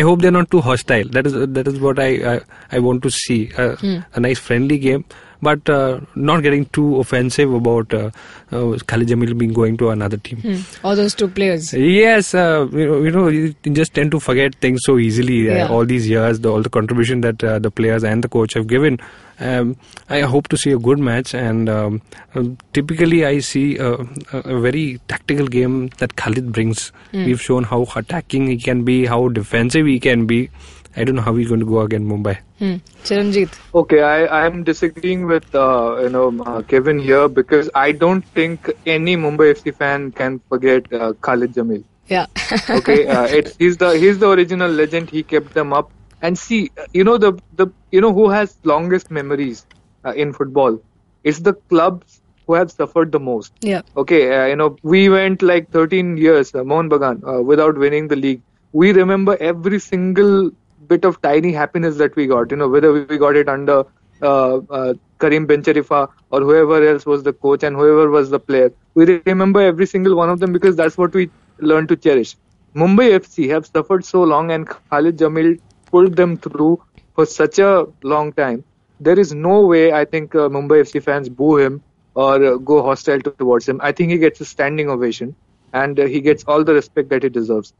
hope 0.08 0.20
they're 0.26 0.32
not 0.40 0.50
too 0.50 0.60
hostile. 0.68 1.08
That 1.18 1.28
is 1.32 1.38
that 1.58 1.68
is 1.74 1.78
what 1.88 2.00
I 2.06 2.10
I, 2.34 2.40
I 2.72 2.80
want 2.90 3.04
to 3.04 3.10
see. 3.22 3.40
Uh, 3.56 3.76
A 4.14 4.20
nice 4.28 4.38
friendly 4.50 4.78
game, 4.86 5.04
but 5.42 5.68
uh, 5.68 6.00
not 6.14 6.42
getting 6.42 6.64
too 6.66 7.00
offensive 7.00 7.52
about 7.52 7.92
uh, 7.94 8.10
uh, 8.52 8.76
Khalid 8.86 9.08
Jamil 9.08 9.36
being 9.38 9.52
going 9.52 9.76
to 9.78 9.90
another 9.90 10.16
team. 10.16 10.38
Hmm. 10.38 10.86
All 10.86 10.94
those 10.96 11.14
two 11.14 11.28
players. 11.28 11.72
Yes, 11.72 12.34
uh, 12.34 12.66
you, 12.72 12.86
know, 12.86 12.98
you 13.02 13.10
know, 13.10 13.28
you 13.28 13.54
just 13.72 13.94
tend 13.94 14.10
to 14.12 14.20
forget 14.20 14.54
things 14.56 14.80
so 14.84 14.98
easily. 14.98 15.50
Uh, 15.50 15.54
Yeah. 15.54 15.68
all 15.68 15.84
these 15.84 16.08
years, 16.08 16.40
the, 16.40 16.50
all 16.50 16.62
the 16.62 16.68
contribution 16.70 17.20
that 17.22 17.42
uh, 17.42 17.58
the 17.58 17.70
players 17.70 18.04
and 18.04 18.22
the 18.24 18.28
coach 18.28 18.54
have 18.54 18.66
given. 18.66 18.98
Um, 19.38 19.76
I 20.10 20.20
hope 20.20 20.48
to 20.48 20.56
see 20.58 20.70
a 20.72 20.78
good 20.78 20.98
match, 20.98 21.34
and 21.34 21.68
um, 21.70 22.02
um, 22.34 22.58
typically 22.74 23.24
I 23.24 23.38
see 23.38 23.78
a, 23.78 23.92
a, 23.94 24.38
a 24.44 24.60
very 24.60 25.00
tactical 25.08 25.46
game 25.46 25.88
that 25.98 26.16
Khalid 26.16 26.52
brings. 26.52 26.92
We've 27.14 27.40
shown 27.40 27.64
how 27.64 27.86
attacking 27.96 28.48
he 28.48 28.58
can 28.58 28.84
be, 28.84 29.06
how 29.06 29.28
defensive 29.28 29.86
he 29.86 29.98
can 29.98 30.26
be. 30.26 30.50
I 30.96 31.04
don't 31.04 31.14
know 31.14 31.22
how 31.22 31.34
he's 31.36 31.48
going 31.48 31.60
to 31.60 31.66
go 31.66 31.80
against 31.80 32.08
Mumbai. 32.08 32.38
Hmm. 32.58 32.76
Chiranjit. 33.04 33.58
okay 33.74 34.02
I 34.02 34.44
I'm 34.44 34.64
disagreeing 34.64 35.26
with 35.26 35.54
uh, 35.54 36.00
you 36.02 36.10
know 36.10 36.26
uh, 36.42 36.62
Kevin 36.62 36.98
here 36.98 37.28
because 37.28 37.70
I 37.74 37.92
don't 37.92 38.24
think 38.38 38.70
any 38.86 39.16
Mumbai 39.16 39.54
FC 39.54 39.74
fan 39.74 40.10
can 40.12 40.40
forget 40.48 40.92
uh, 40.92 41.12
Khalid 41.28 41.54
Jamil 41.54 41.84
Yeah. 42.08 42.26
okay 42.70 43.06
uh, 43.06 43.24
it's 43.24 43.56
he's 43.56 43.76
the 43.78 43.92
he's 43.98 44.18
the 44.18 44.28
original 44.28 44.70
legend 44.70 45.10
he 45.10 45.22
kept 45.22 45.54
them 45.54 45.72
up 45.72 45.90
and 46.20 46.38
see 46.38 46.70
uh, 46.76 46.86
you 46.92 47.04
know 47.04 47.16
the 47.18 47.32
the 47.54 47.68
you 47.90 48.00
know 48.00 48.12
who 48.12 48.28
has 48.28 48.56
longest 48.64 49.10
memories 49.10 49.64
uh, 50.04 50.12
in 50.12 50.32
football 50.32 50.80
it's 51.24 51.40
the 51.40 51.54
clubs 51.74 52.20
who 52.46 52.54
have 52.54 52.70
suffered 52.70 53.12
the 53.12 53.20
most 53.20 53.52
yeah. 53.62 53.82
okay 53.96 54.22
uh, 54.36 54.46
you 54.46 54.56
know 54.56 54.76
we 54.82 55.08
went 55.08 55.42
like 55.42 55.70
13 55.70 56.16
years 56.16 56.54
uh, 56.54 56.64
Mohun 56.64 56.90
Bagan 56.90 57.22
uh, 57.26 57.40
without 57.42 57.78
winning 57.78 58.08
the 58.08 58.16
league 58.16 58.42
we 58.72 58.92
remember 58.92 59.36
every 59.40 59.78
single 59.78 60.50
bit 60.88 61.04
of 61.04 61.20
tiny 61.22 61.52
happiness 61.52 61.96
that 61.96 62.14
we 62.16 62.26
got 62.26 62.50
you 62.50 62.56
know 62.56 62.68
whether 62.68 62.92
we 62.92 63.18
got 63.18 63.36
it 63.36 63.48
under 63.48 63.84
uh, 64.22 64.56
uh, 64.70 64.94
Karim 65.18 65.46
Bencherifa 65.46 66.08
or 66.30 66.40
whoever 66.40 66.86
else 66.86 67.06
was 67.06 67.22
the 67.22 67.32
coach 67.32 67.62
and 67.62 67.76
whoever 67.76 68.10
was 68.10 68.30
the 68.30 68.38
player 68.38 68.72
we 68.94 69.20
remember 69.26 69.60
every 69.60 69.86
single 69.86 70.16
one 70.16 70.30
of 70.30 70.40
them 70.40 70.52
because 70.52 70.76
that's 70.76 70.96
what 70.98 71.14
we 71.14 71.30
learned 71.58 71.88
to 71.88 71.96
cherish 71.96 72.36
Mumbai 72.74 73.18
FC 73.20 73.48
have 73.50 73.66
suffered 73.66 74.04
so 74.04 74.22
long 74.22 74.50
and 74.50 74.68
Khalid 74.68 75.18
Jamil 75.18 75.58
pulled 75.90 76.16
them 76.16 76.36
through 76.36 76.82
for 77.14 77.26
such 77.26 77.58
a 77.58 77.86
long 78.02 78.32
time 78.32 78.64
there 79.00 79.18
is 79.18 79.32
no 79.34 79.66
way 79.66 79.92
I 79.92 80.04
think 80.04 80.34
uh, 80.34 80.48
Mumbai 80.48 80.82
FC 80.86 81.02
fans 81.02 81.28
boo 81.28 81.56
him 81.56 81.82
or 82.14 82.44
uh, 82.44 82.56
go 82.56 82.82
hostile 82.82 83.20
towards 83.20 83.68
him. 83.68 83.80
I 83.82 83.92
think 83.92 84.10
he 84.10 84.18
gets 84.18 84.40
a 84.40 84.44
standing 84.44 84.90
ovation 84.90 85.34
and 85.72 85.98
uh, 85.98 86.06
he 86.06 86.20
gets 86.20 86.44
all 86.44 86.64
the 86.64 86.74
respect 86.74 87.08
that 87.10 87.22
he 87.22 87.28
deserves. 87.28 87.72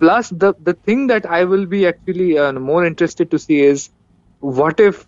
Plus, 0.00 0.30
the 0.30 0.54
the 0.68 0.74
thing 0.74 1.06
that 1.08 1.26
I 1.26 1.44
will 1.44 1.66
be 1.66 1.86
actually 1.86 2.38
uh, 2.38 2.52
more 2.52 2.84
interested 2.84 3.30
to 3.30 3.38
see 3.38 3.60
is 3.60 3.90
what 4.40 4.80
if 4.80 5.06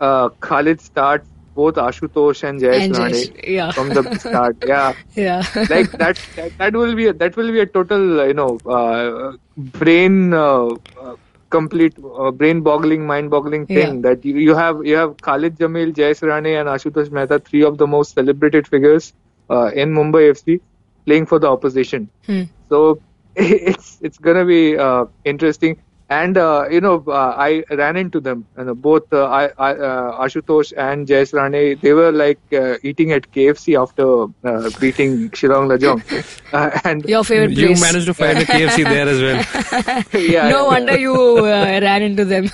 uh, 0.00 0.28
Khalid 0.40 0.80
starts 0.80 1.28
both 1.54 1.74
Ashutosh 1.74 2.42
and 2.48 2.60
Jayesh 2.60 2.80
And 2.84 2.94
Jayesh, 2.94 3.48
yeah. 3.48 3.70
from 3.72 3.90
the 3.90 4.18
start. 4.18 4.56
Yeah, 4.66 4.94
Yeah. 5.14 5.42
like 5.70 5.90
that, 5.92 6.18
that. 6.36 6.58
That 6.58 6.72
will 6.72 6.94
be 6.94 7.06
a, 7.08 7.12
that 7.12 7.36
will 7.36 7.52
be 7.52 7.60
a 7.60 7.66
total, 7.66 8.20
uh, 8.20 8.24
you 8.24 8.34
know, 8.34 8.58
uh, 8.66 9.36
brain 9.56 10.32
uh, 10.32 10.68
uh, 11.00 11.16
complete, 11.50 11.94
uh, 12.02 12.30
brain-boggling, 12.30 13.06
mind-boggling 13.06 13.66
thing. 13.66 13.96
Yeah. 13.96 14.00
That 14.08 14.24
you, 14.24 14.36
you 14.38 14.54
have 14.54 14.84
you 14.86 14.96
have 14.96 15.16
Khalid 15.18 15.58
Jamil, 15.58 15.92
Jayesh 15.94 16.22
Rane, 16.22 16.56
and 16.56 16.68
Ashutosh 16.68 17.10
Mehta, 17.10 17.38
three 17.38 17.62
of 17.62 17.78
the 17.78 17.86
most 17.86 18.14
celebrated 18.14 18.66
figures 18.66 19.12
uh, 19.50 19.66
in 19.66 19.92
Mumbai 19.94 20.30
FC, 20.32 20.60
playing 21.04 21.26
for 21.26 21.38
the 21.38 21.48
opposition. 21.48 22.08
Hmm. 22.26 22.44
So 22.70 23.00
it's 23.36 23.98
it's 24.00 24.18
gonna 24.18 24.44
be 24.44 24.76
uh, 24.76 25.06
interesting. 25.24 25.78
And 26.10 26.36
uh, 26.36 26.66
you 26.70 26.82
know, 26.82 27.02
uh, 27.08 27.34
I 27.38 27.64
ran 27.70 27.96
into 27.96 28.20
them. 28.20 28.46
You 28.58 28.64
know, 28.64 28.74
both 28.74 29.10
uh, 29.14 29.24
I, 29.24 29.44
I, 29.56 29.70
uh, 29.72 30.24
Ashutosh 30.24 30.74
and 30.76 31.06
Jayesh 31.06 31.32
Rane. 31.32 31.78
They 31.80 31.94
were 31.94 32.12
like 32.12 32.38
uh, 32.52 32.76
eating 32.82 33.12
at 33.12 33.30
KFC 33.32 33.80
after 33.80 34.24
uh, 34.46 34.70
beating 34.78 35.30
Shillong 35.30 35.72
Lajong. 35.72 36.02
Uh, 36.52 36.78
and 36.84 37.02
Your 37.06 37.24
favorite 37.24 37.52
You 37.56 37.68
managed 37.80 38.04
to 38.04 38.12
find 38.12 38.36
a 38.36 38.44
KFC 38.44 38.84
there 38.94 39.08
as 39.08 39.22
well. 39.22 40.20
yeah, 40.20 40.50
no 40.50 40.66
wonder 40.66 40.98
you 40.98 41.14
uh, 41.14 41.80
ran 41.80 42.02
into 42.02 42.26
them. 42.26 42.50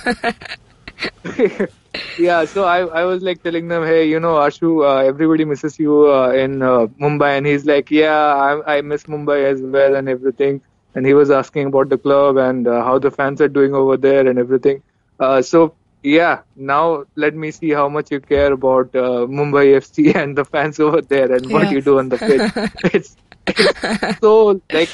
yeah, 2.17 2.45
so 2.45 2.63
I, 2.63 2.79
I 3.01 3.03
was 3.03 3.21
like 3.21 3.43
telling 3.43 3.67
them, 3.67 3.83
hey, 3.83 4.07
you 4.07 4.21
know, 4.21 4.35
Ashu, 4.35 4.85
uh, 4.85 5.05
everybody 5.05 5.43
misses 5.43 5.77
you 5.77 6.09
uh, 6.09 6.29
in 6.31 6.61
uh, 6.61 6.87
Mumbai, 7.01 7.37
and 7.37 7.45
he's 7.45 7.65
like, 7.65 7.91
yeah, 7.91 8.15
I, 8.15 8.77
I 8.77 8.81
miss 8.81 9.03
Mumbai 9.03 9.51
as 9.51 9.61
well 9.61 9.95
and 9.95 10.07
everything. 10.07 10.61
And 10.95 11.05
he 11.05 11.13
was 11.13 11.29
asking 11.29 11.67
about 11.67 11.89
the 11.89 11.97
club 11.97 12.37
and 12.37 12.67
uh, 12.67 12.83
how 12.83 12.99
the 12.99 13.11
fans 13.11 13.41
are 13.41 13.47
doing 13.47 13.73
over 13.73 13.97
there 13.97 14.27
and 14.27 14.39
everything. 14.39 14.81
Uh, 15.19 15.41
so 15.41 15.75
yeah, 16.01 16.41
now 16.55 17.05
let 17.15 17.35
me 17.35 17.51
see 17.51 17.71
how 17.71 17.89
much 17.89 18.11
you 18.11 18.19
care 18.19 18.53
about 18.53 18.95
uh, 18.95 19.27
Mumbai 19.27 19.75
FC 19.83 20.15
and 20.15 20.37
the 20.37 20.45
fans 20.45 20.79
over 20.79 21.01
there 21.01 21.31
and 21.31 21.51
what 21.51 21.71
you 21.71 21.81
do 21.81 21.99
on 21.99 22.09
the 22.09 22.17
pitch. 22.17 22.71
it's, 22.93 23.17
it's 23.47 24.19
so 24.19 24.61
like 24.71 24.89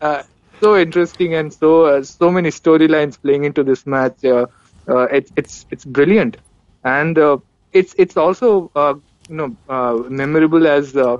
uh, 0.00 0.22
so 0.60 0.76
interesting 0.76 1.34
and 1.34 1.52
so 1.52 1.84
uh, 1.86 2.02
so 2.02 2.30
many 2.30 2.50
storylines 2.50 3.20
playing 3.20 3.44
into 3.44 3.62
this 3.62 3.86
match. 3.86 4.24
Uh, 4.24 4.46
uh, 4.88 5.02
it's 5.04 5.32
it's 5.36 5.66
it's 5.70 5.84
brilliant, 5.84 6.36
and 6.84 7.18
uh, 7.18 7.38
it's 7.72 7.94
it's 7.98 8.16
also 8.16 8.70
uh, 8.74 8.94
you 9.28 9.36
know 9.36 9.56
uh, 9.68 9.94
memorable 10.08 10.66
as 10.66 10.96
uh, 10.96 11.16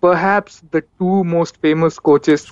perhaps 0.00 0.62
the 0.70 0.82
two 0.98 1.24
most 1.24 1.56
famous 1.58 1.98
coaches 1.98 2.50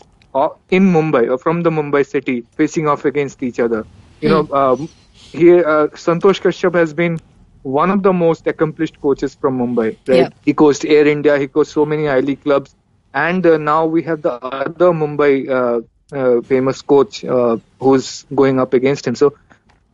in 0.71 0.91
Mumbai 0.97 1.31
or 1.31 1.39
from 1.39 1.63
the 1.63 1.71
Mumbai 1.71 2.05
city 2.07 2.37
facing 2.57 2.89
off 2.89 3.05
against 3.05 3.43
each 3.43 3.61
other. 3.61 3.87
You 4.21 4.29
know, 4.29 4.43
um, 4.61 4.89
here 5.33 5.59
uh, 5.67 5.89
Santosh 6.05 6.41
Kashyap 6.41 6.75
has 6.75 6.95
been 6.95 7.19
one 7.63 7.91
of 7.91 8.03
the 8.03 8.13
most 8.13 8.47
accomplished 8.47 9.01
coaches 9.01 9.35
from 9.35 9.59
Mumbai. 9.59 9.89
Right? 10.09 10.19
Yeah. 10.23 10.29
He 10.45 10.55
coached 10.55 10.85
Air 10.85 11.07
India. 11.07 11.39
He 11.39 11.49
coached 11.49 11.71
so 11.71 11.85
many 11.85 12.09
I 12.09 12.21
League 12.21 12.43
clubs, 12.43 12.75
and 13.15 13.47
uh, 13.47 13.57
now 13.57 13.87
we 13.87 14.03
have 14.03 14.23
the 14.23 14.33
other 14.33 14.93
Mumbai 15.03 15.33
uh, 15.59 15.81
uh, 16.17 16.41
famous 16.43 16.83
coach 16.83 17.25
uh, 17.25 17.57
who's 17.81 18.25
going 18.35 18.61
up 18.67 18.75
against 18.83 19.07
him. 19.07 19.15
So. 19.25 19.35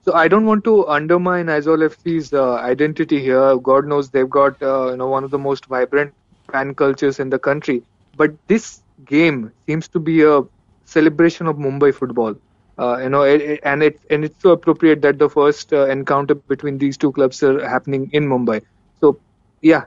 So 0.04 0.12
I 0.20 0.26
don't 0.26 0.46
want 0.46 0.64
to 0.64 0.72
undermine 0.92 1.46
Aizawl 1.46 1.82
FC's 1.88 2.32
uh, 2.32 2.54
identity 2.54 3.20
here. 3.20 3.56
God 3.56 3.86
knows 3.86 4.08
they've 4.10 4.28
got 4.36 4.60
uh, 4.60 4.90
you 4.90 4.96
know 4.96 5.06
one 5.06 5.22
of 5.22 5.30
the 5.34 5.38
most 5.38 5.66
vibrant 5.66 6.12
fan 6.50 6.74
cultures 6.74 7.20
in 7.20 7.30
the 7.30 7.38
country. 7.38 7.82
But 8.16 8.34
this 8.48 8.81
game 9.04 9.52
seems 9.66 9.88
to 9.88 10.00
be 10.00 10.22
a 10.22 10.42
celebration 10.84 11.46
of 11.46 11.56
Mumbai 11.56 11.94
football. 11.94 12.34
Uh, 12.78 12.98
you 13.02 13.08
know, 13.10 13.22
it, 13.22 13.40
it- 13.40 13.60
and 13.64 13.82
it 13.82 14.00
and 14.10 14.24
it's 14.24 14.40
so 14.40 14.50
appropriate 14.52 15.02
that 15.02 15.18
the 15.18 15.28
first 15.28 15.72
uh, 15.72 15.86
encounter 15.86 16.34
between 16.34 16.78
these 16.78 16.96
two 16.98 17.12
clubs 17.12 17.42
are 17.42 17.66
happening 17.68 18.08
in 18.12 18.24
Mumbai. 18.28 18.60
So 19.02 19.20
yeah, 19.62 19.84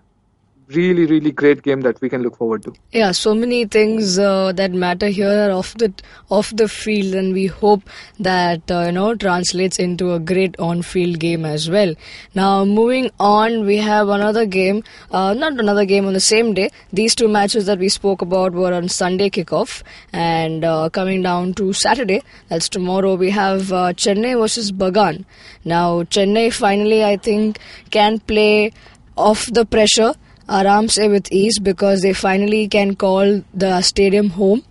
really 0.69 1.05
really 1.05 1.31
great 1.31 1.61
game 1.61 1.81
that 1.81 1.99
we 2.01 2.09
can 2.09 2.23
look 2.23 2.37
forward 2.37 2.63
to. 2.63 2.73
Yeah, 2.91 3.11
so 3.11 3.35
many 3.35 3.65
things 3.65 4.17
uh, 4.17 4.51
that 4.53 4.71
matter 4.71 5.07
here 5.07 5.29
are 5.29 5.51
off 5.51 5.73
the 5.75 5.93
off 6.29 6.55
the 6.55 6.67
field, 6.67 7.13
and 7.13 7.33
we 7.33 7.45
hope 7.47 7.83
that 8.19 8.71
uh, 8.71 8.83
you 8.87 8.91
know 8.91 9.15
translates 9.15 9.79
into 9.79 10.13
a 10.13 10.19
great 10.19 10.59
on-field 10.59 11.19
game 11.19 11.45
as 11.45 11.69
well. 11.69 11.93
Now, 12.33 12.65
moving 12.65 13.11
on, 13.19 13.65
we 13.65 13.77
have 13.77 14.09
another 14.09 14.45
game, 14.45 14.83
uh, 15.11 15.33
not 15.33 15.59
another 15.59 15.85
game 15.85 16.05
on 16.05 16.13
the 16.13 16.19
same 16.19 16.53
day. 16.53 16.71
These 16.91 17.15
two 17.15 17.27
matches 17.27 17.65
that 17.67 17.79
we 17.79 17.89
spoke 17.89 18.21
about 18.21 18.53
were 18.53 18.73
on 18.73 18.89
Sunday 18.89 19.29
kickoff, 19.29 19.83
and 20.13 20.63
uh, 20.63 20.89
coming 20.89 21.21
down 21.21 21.53
to 21.55 21.73
Saturday, 21.73 22.21
that's 22.49 22.69
tomorrow. 22.69 23.15
We 23.15 23.29
have 23.31 23.71
uh, 23.71 23.93
Chennai 23.93 24.39
versus 24.39 24.71
Bagan. 24.71 25.25
Now, 25.63 26.03
Chennai 26.03 26.51
finally, 26.51 27.03
I 27.03 27.17
think, 27.17 27.59
can 27.91 28.19
play 28.19 28.71
off 29.15 29.45
the 29.51 29.65
pressure 29.65 30.13
Se 30.47 31.07
with 31.07 31.31
ease 31.31 31.59
because 31.59 32.01
they 32.01 32.13
finally 32.13 32.67
can 32.67 32.95
call 32.95 33.43
the 33.53 33.81
stadium 33.81 34.29
home 34.29 34.63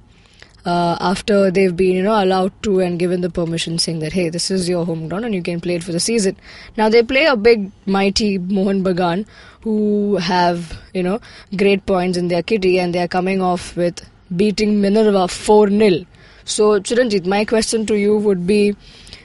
uh, 0.65 0.97
after 1.01 1.51
they've 1.51 1.77
been 1.77 1.97
you 1.97 2.03
know 2.03 2.23
allowed 2.23 2.53
to 2.63 2.81
and 2.81 2.99
given 2.99 3.21
the 3.21 3.31
permission 3.31 3.79
saying 3.79 3.99
that 3.99 4.13
hey 4.13 4.29
this 4.29 4.51
is 4.51 4.69
your 4.69 4.85
home 4.87 5.09
ground 5.09 5.25
and 5.25 5.35
you 5.35 5.43
can 5.43 5.61
play 5.61 5.75
it 5.77 5.85
for 5.85 5.93
the 5.93 6.01
season. 6.01 6.37
Now 6.77 6.89
they 6.89 7.03
play 7.03 7.25
a 7.27 7.37
big 7.37 7.71
mighty 7.87 8.39
Mohun 8.39 8.83
Bagan 8.85 9.27
who 9.63 10.17
have 10.17 10.79
you 10.93 11.03
know 11.03 11.21
great 11.57 11.85
points 11.87 12.17
in 12.17 12.29
their 12.29 12.43
kitty 12.43 12.79
and 12.79 12.95
they 12.95 13.01
are 13.01 13.09
coming 13.09 13.43
off 13.43 13.77
with 13.77 14.09
beating 14.35 14.81
Minerva 14.81 15.27
4-0 15.27 16.07
so 16.45 16.81
Chiranjit 16.81 17.27
my 17.27 17.45
question 17.45 17.87
to 17.87 17.95
you 17.97 18.17
would 18.17 18.47
be 18.47 18.75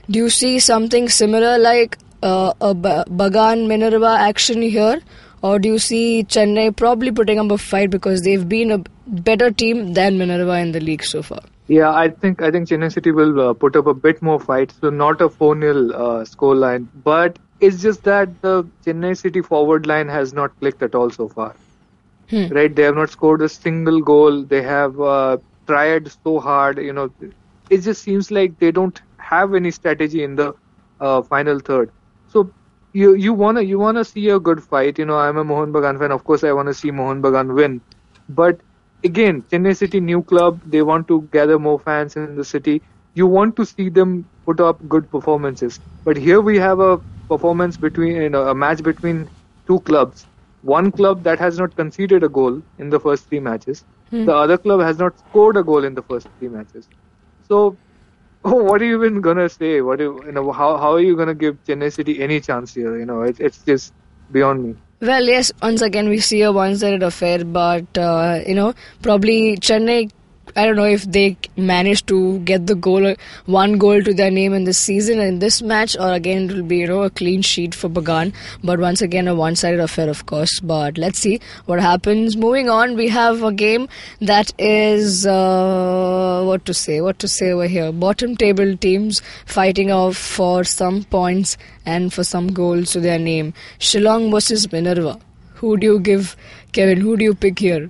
do 0.09 0.19
you 0.19 0.29
see 0.29 0.59
something 0.59 1.09
similar 1.09 1.57
like 1.57 1.97
uh, 2.21 2.53
a 2.59 2.75
Bagan 2.75 3.67
Minerva 3.67 4.17
action 4.19 4.61
here 4.61 5.01
or 5.41 5.59
do 5.59 5.69
you 5.69 5.79
see 5.79 6.23
Chennai 6.23 6.75
probably 6.75 7.11
putting 7.11 7.39
up 7.39 7.51
a 7.51 7.57
fight 7.57 7.89
because 7.89 8.21
they've 8.21 8.47
been 8.47 8.71
a 8.71 8.79
better 9.07 9.51
team 9.51 9.93
than 9.93 10.17
Minerva 10.17 10.57
in 10.59 10.71
the 10.71 10.79
league 10.79 11.03
so 11.03 11.21
far? 11.21 11.41
Yeah, 11.67 11.91
I 11.91 12.09
think 12.09 12.41
I 12.41 12.49
think 12.49 12.67
Chennai 12.67 12.91
City 12.91 13.11
will 13.11 13.39
uh, 13.49 13.53
put 13.53 13.75
up 13.75 13.85
a 13.85 13.93
bit 13.93 14.21
more 14.21 14.39
fight, 14.39 14.73
so 14.81 14.89
not 14.89 15.21
a 15.21 15.29
4-0 15.29 15.93
uh, 15.93 16.25
score 16.25 16.55
line, 16.55 16.89
but 17.03 17.37
it's 17.59 17.81
just 17.81 18.03
that 18.03 18.41
the 18.41 18.63
Chennai 18.85 19.15
City 19.15 19.41
forward 19.41 19.85
line 19.85 20.07
has 20.07 20.33
not 20.33 20.57
clicked 20.59 20.81
at 20.81 20.95
all 20.95 21.09
so 21.09 21.27
far. 21.29 21.55
Hmm. 22.29 22.47
Right, 22.47 22.75
they 22.75 22.83
have 22.83 22.95
not 22.95 23.09
scored 23.09 23.41
a 23.41 23.49
single 23.49 24.01
goal. 24.01 24.43
They 24.43 24.61
have 24.61 24.99
uh, 24.99 25.37
tried 25.67 26.11
so 26.23 26.39
hard. 26.39 26.77
You 26.77 26.93
know, 26.93 27.11
it 27.69 27.79
just 27.79 28.03
seems 28.03 28.31
like 28.31 28.59
they 28.59 28.71
don't 28.71 28.99
have 29.17 29.55
any 29.55 29.71
strategy 29.71 30.23
in 30.23 30.35
the 30.35 30.53
uh, 30.99 31.21
final 31.21 31.59
third. 31.59 31.91
So 32.27 32.51
you 32.93 33.13
you 33.15 33.33
wanna 33.33 33.61
you 33.61 33.79
wanna 33.79 34.03
see 34.03 34.29
a 34.29 34.39
good 34.39 34.63
fight. 34.63 34.97
You 34.99 35.05
know, 35.05 35.17
I'm 35.17 35.37
a 35.37 35.43
Mohun 35.43 35.71
Bagan 35.73 35.99
fan. 35.99 36.11
Of 36.11 36.23
course, 36.23 36.43
I 36.43 36.51
wanna 36.53 36.73
see 36.73 36.91
Mohun 36.91 37.21
Bagan 37.21 37.53
win, 37.55 37.81
but 38.27 38.61
again, 39.03 39.43
Chennai 39.51 39.75
City 39.75 39.99
new 39.99 40.23
club, 40.23 40.61
they 40.65 40.81
want 40.81 41.07
to 41.09 41.21
gather 41.31 41.59
more 41.59 41.79
fans 41.79 42.15
in 42.17 42.35
the 42.35 42.43
city. 42.45 42.81
You 43.13 43.27
want 43.27 43.55
to 43.57 43.65
see 43.65 43.89
them 43.89 44.25
put 44.45 44.59
up 44.59 44.87
good 44.87 45.09
performances. 45.09 45.79
But 46.05 46.17
here 46.17 46.41
we 46.41 46.57
have 46.57 46.79
a 46.79 46.99
performance 47.29 47.77
between 47.77 48.15
you 48.15 48.29
know, 48.29 48.47
a 48.47 48.55
match 48.55 48.83
between 48.83 49.29
two 49.67 49.79
clubs. 49.81 50.27
One 50.61 50.91
club 50.91 51.23
that 51.23 51.39
has 51.39 51.57
not 51.59 51.75
conceded 51.75 52.23
a 52.23 52.29
goal 52.29 52.61
in 52.77 52.89
the 52.89 52.99
first 52.99 53.27
three 53.29 53.39
matches. 53.39 53.83
Hmm. 54.11 54.25
The 54.25 54.33
other 54.35 54.57
club 54.57 54.81
has 54.81 54.97
not 54.99 55.17
scored 55.19 55.57
a 55.57 55.63
goal 55.63 55.83
in 55.83 55.93
the 55.95 56.03
first 56.03 56.29
three 56.37 56.49
matches. 56.49 56.89
So, 57.41 57.79
oh, 58.45 58.63
what 58.69 58.81
are 58.81 58.85
you 58.85 59.03
even 59.03 59.21
gonna 59.21 59.49
say? 59.49 59.81
What 59.81 59.99
do 59.99 60.03
you, 60.05 60.25
you 60.25 60.31
know? 60.31 60.51
How 60.51 60.77
how 60.77 60.93
are 60.93 60.99
you 61.01 61.15
gonna 61.15 61.35
give 61.35 61.63
Chennai 61.65 61.91
City 61.93 62.21
any 62.21 62.39
chance 62.39 62.73
here? 62.73 62.97
You 62.97 63.05
know, 63.05 63.21
it, 63.23 63.39
it's 63.39 63.59
just 63.63 63.93
beyond 64.31 64.63
me. 64.63 64.75
Well, 65.01 65.23
yes, 65.23 65.51
once 65.61 65.81
again 65.81 66.09
we 66.09 66.19
see 66.19 66.41
a 66.41 66.51
one-sided 66.51 67.03
affair, 67.03 67.45
but 67.45 67.97
uh, 67.97 68.41
you 68.45 68.55
know 68.55 68.73
probably 69.01 69.57
Chennai. 69.57 70.11
I 70.55 70.65
don't 70.65 70.75
know 70.75 70.85
if 70.85 71.03
they 71.03 71.37
manage 71.55 72.05
to 72.07 72.39
get 72.39 72.67
the 72.67 72.75
goal, 72.75 73.15
one 73.45 73.77
goal 73.77 74.01
to 74.03 74.13
their 74.13 74.31
name 74.31 74.53
in 74.53 74.63
this 74.63 74.77
season 74.77 75.19
in 75.19 75.39
this 75.39 75.61
match, 75.61 75.95
or 75.97 76.11
again 76.13 76.49
it 76.49 76.55
will 76.55 76.63
be 76.63 76.77
you 76.77 76.87
know 76.87 77.03
a 77.03 77.09
clean 77.09 77.41
sheet 77.41 77.75
for 77.75 77.89
Bagan. 77.89 78.33
But 78.63 78.79
once 78.79 79.01
again 79.01 79.27
a 79.27 79.35
one-sided 79.35 79.79
affair, 79.79 80.09
of 80.09 80.25
course. 80.25 80.59
But 80.59 80.97
let's 80.97 81.19
see 81.19 81.39
what 81.65 81.79
happens. 81.79 82.35
Moving 82.37 82.69
on, 82.69 82.95
we 82.95 83.07
have 83.09 83.43
a 83.43 83.51
game 83.51 83.87
that 84.21 84.51
is 84.57 85.25
uh, 85.25 86.43
what 86.45 86.65
to 86.65 86.73
say, 86.73 87.01
what 87.01 87.19
to 87.19 87.27
say 87.27 87.51
over 87.51 87.67
here. 87.67 87.91
Bottom 87.91 88.35
table 88.35 88.75
teams 88.77 89.21
fighting 89.45 89.91
off 89.91 90.17
for 90.17 90.63
some 90.63 91.03
points 91.03 91.57
and 91.85 92.13
for 92.13 92.23
some 92.23 92.47
goals 92.53 92.91
to 92.91 92.99
their 92.99 93.19
name. 93.19 93.53
Shillong 93.79 94.31
versus 94.31 94.71
Minerva. 94.71 95.19
Who 95.55 95.77
do 95.77 95.85
you 95.85 95.99
give, 95.99 96.35
Kevin? 96.71 97.01
Who 97.01 97.17
do 97.17 97.23
you 97.25 97.35
pick 97.35 97.59
here? 97.59 97.89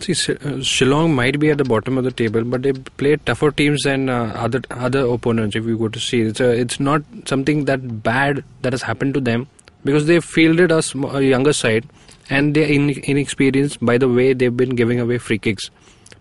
See, 0.00 0.12
uh, 0.12 0.60
Shillong 0.60 1.14
might 1.14 1.38
be 1.38 1.50
at 1.50 1.58
the 1.58 1.64
bottom 1.64 1.96
of 1.96 2.04
the 2.04 2.10
table, 2.10 2.44
but 2.44 2.62
they 2.62 2.72
play 2.72 3.16
tougher 3.16 3.50
teams 3.50 3.82
than 3.82 4.08
uh, 4.08 4.32
other 4.34 4.60
other 4.70 5.06
opponents. 5.06 5.56
If 5.56 5.64
you 5.64 5.78
go 5.78 5.88
to 5.88 6.00
see, 6.00 6.20
it's 6.22 6.40
a, 6.40 6.50
it's 6.50 6.80
not 6.80 7.02
something 7.26 7.64
that 7.66 8.02
bad 8.02 8.44
that 8.62 8.72
has 8.72 8.82
happened 8.82 9.14
to 9.14 9.20
them 9.20 9.46
because 9.84 10.06
they 10.06 10.20
fielded 10.20 10.72
a, 10.72 10.82
sm- 10.82 11.04
a 11.04 11.20
younger 11.20 11.52
side 11.52 11.86
and 12.28 12.54
they're 12.54 12.66
in, 12.66 12.90
inexperienced 13.04 13.84
by 13.84 13.96
the 13.98 14.08
way 14.08 14.32
they've 14.32 14.56
been 14.56 14.74
giving 14.74 14.98
away 14.98 15.18
free 15.18 15.38
kicks. 15.38 15.70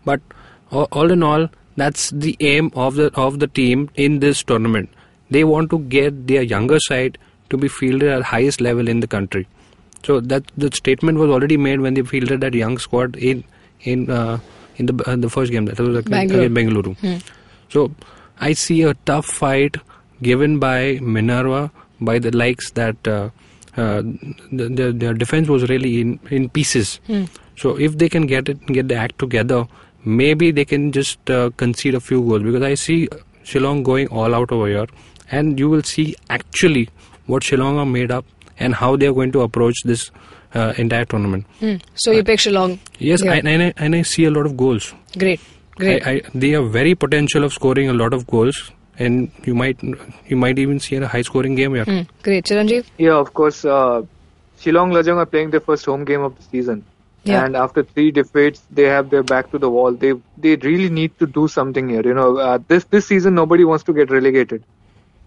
But 0.05 0.21
all, 0.71 0.87
all 0.91 1.11
in 1.11 1.23
all, 1.23 1.49
that's 1.75 2.11
the 2.11 2.37
aim 2.41 2.71
of 2.75 2.95
the 2.95 3.11
of 3.15 3.39
the 3.39 3.47
team 3.47 3.89
in 3.95 4.19
this 4.19 4.43
tournament. 4.43 4.89
They 5.31 5.43
want 5.43 5.71
to 5.71 5.79
get 5.79 6.27
their 6.27 6.43
younger 6.43 6.79
side 6.79 7.17
to 7.49 7.57
be 7.57 7.67
fielded 7.67 8.09
at 8.09 8.21
highest 8.23 8.61
level 8.61 8.87
in 8.87 8.99
the 8.99 9.07
country. 9.07 9.47
So 10.05 10.19
that 10.19 10.43
the 10.57 10.69
statement 10.71 11.17
was 11.17 11.29
already 11.29 11.57
made 11.57 11.81
when 11.81 11.95
they 11.95 12.03
fielded 12.03 12.41
that 12.41 12.53
young 12.53 12.77
squad 12.77 13.15
in 13.15 13.43
in 13.83 14.09
uh, 14.09 14.39
in 14.77 14.85
the 14.87 15.03
uh, 15.09 15.15
the 15.15 15.29
first 15.29 15.51
game 15.51 15.65
that 15.65 15.79
was 15.79 15.89
against 15.89 16.09
Bangalore. 16.09 16.45
against 16.45 16.57
Bengaluru. 16.57 17.21
So 17.69 17.91
I 18.39 18.53
see 18.53 18.81
a 18.83 18.93
tough 19.05 19.25
fight 19.25 19.77
given 20.21 20.59
by 20.59 20.99
Minerva 21.01 21.71
by 22.01 22.19
the 22.19 22.35
likes 22.35 22.71
that 22.71 23.07
uh, 23.07 23.29
uh, 23.77 24.01
the, 24.51 24.69
their, 24.69 24.91
their 24.91 25.13
defense 25.13 25.47
was 25.47 25.69
really 25.69 26.01
in 26.01 26.19
in 26.29 26.49
pieces. 26.49 26.99
So 27.55 27.77
if 27.77 27.97
they 27.97 28.09
can 28.09 28.27
get 28.27 28.49
it 28.49 28.65
get 28.67 28.87
the 28.87 28.95
act 28.95 29.19
together, 29.19 29.67
maybe 30.05 30.51
they 30.51 30.65
can 30.65 30.91
just 30.91 31.29
uh, 31.29 31.49
concede 31.57 31.95
a 31.95 31.99
few 31.99 32.21
goals 32.21 32.43
because 32.43 32.63
I 32.63 32.73
see 32.75 33.07
Shillong 33.43 33.83
going 33.83 34.07
all 34.07 34.33
out 34.33 34.51
over 34.51 34.67
here, 34.67 34.87
and 35.31 35.59
you 35.59 35.69
will 35.69 35.83
see 35.83 36.15
actually 36.29 36.89
what 37.25 37.43
Shillong 37.43 37.77
are 37.77 37.85
made 37.85 38.11
up 38.11 38.25
and 38.59 38.75
how 38.75 38.95
they 38.95 39.07
are 39.07 39.13
going 39.13 39.31
to 39.33 39.41
approach 39.41 39.83
this 39.83 40.11
uh, 40.53 40.73
entire 40.77 41.05
tournament. 41.05 41.45
Hmm. 41.59 41.75
So 41.95 42.11
you 42.11 42.23
pick 42.23 42.39
Shillong. 42.39 42.79
Yes, 42.99 43.23
Yeah. 43.23 43.33
I, 43.33 43.35
and, 43.37 43.63
I, 43.63 43.73
and 43.77 43.95
I 43.95 44.01
see 44.03 44.25
a 44.25 44.31
lot 44.31 44.45
of 44.45 44.55
goals. 44.57 44.93
Great. 45.17 45.39
Great. 45.75 46.05
I, 46.05 46.11
I, 46.11 46.21
they 46.35 46.49
have 46.49 46.71
very 46.71 46.93
potential 46.95 47.43
of 47.43 47.51
scoring 47.53 47.89
a 47.89 47.93
lot 47.93 48.13
of 48.13 48.27
goals, 48.27 48.71
and 48.99 49.31
you 49.45 49.55
might 49.55 49.81
you 50.27 50.37
might 50.37 50.59
even 50.59 50.79
see 50.79 50.95
a 50.97 51.07
high 51.07 51.23
scoring 51.23 51.55
game 51.55 51.73
here. 51.73 51.85
Hmm. 51.85 52.01
Great. 52.21 52.45
Chiranjeev? 52.45 52.85
Yeah, 52.97 53.15
of 53.15 53.33
course. 53.33 53.65
Uh, 53.65 54.03
Shillong 54.59 54.91
Lajong 54.93 55.17
are 55.17 55.25
playing 55.25 55.49
their 55.49 55.59
first 55.59 55.85
home 55.85 56.05
game 56.05 56.21
of 56.21 56.35
the 56.37 56.43
season, 56.43 56.85
Yeah. 57.25 57.43
and 57.45 57.55
after 57.55 57.83
three 57.83 58.11
defeats, 58.11 58.61
they 58.71 58.83
have 58.83 59.09
their 59.09 59.23
back 59.23 59.49
to 59.51 59.57
the 59.57 59.69
wall. 59.69 59.91
They 59.93 60.13
they 60.37 60.55
really 60.57 60.89
need 60.89 61.17
to 61.19 61.25
do 61.25 61.47
something 61.47 61.89
here. 61.89 62.03
You 62.05 62.13
know, 62.13 62.37
uh, 62.37 62.59
this 62.67 62.83
this 62.85 63.07
season 63.07 63.33
nobody 63.35 63.65
wants 63.65 63.83
to 63.85 63.93
get 63.93 64.11
relegated 64.11 64.63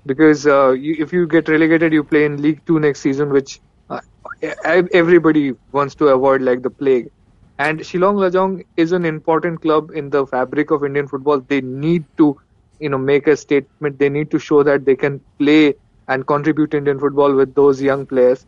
because 0.06 0.46
uh, 0.46 0.70
you, 0.70 0.96
if 1.00 1.12
you 1.12 1.26
get 1.26 1.48
relegated, 1.48 1.92
you 1.92 2.04
play 2.04 2.24
in 2.24 2.40
League 2.40 2.64
Two 2.66 2.78
next 2.78 3.00
season, 3.00 3.30
which 3.30 3.58
uh, 3.58 3.60
ev- 3.60 3.74
everybody 4.42 5.52
wants 5.72 5.94
to 5.96 6.08
avoid 6.08 6.42
like 6.42 6.62
the 6.62 6.70
plague. 6.70 7.10
And 7.58 7.80
Shillong 7.80 8.16
Lajong 8.16 8.64
is 8.76 8.92
an 8.92 9.04
important 9.04 9.62
club 9.62 9.90
in 9.94 10.10
the 10.10 10.26
fabric 10.26 10.70
of 10.70 10.84
Indian 10.84 11.08
football. 11.08 11.40
They 11.40 11.60
need 11.60 12.04
to, 12.18 12.38
you 12.80 12.88
know, 12.90 12.98
make 12.98 13.26
a 13.26 13.36
statement. 13.36 13.98
They 13.98 14.08
need 14.08 14.30
to 14.30 14.38
show 14.38 14.62
that 14.62 14.84
they 14.84 14.96
can 14.96 15.20
play 15.38 15.74
and 16.08 16.26
contribute 16.26 16.70
to 16.72 16.78
Indian 16.78 16.98
football 16.98 17.34
with 17.34 17.54
those 17.54 17.80
young 17.80 18.06
players. 18.06 18.46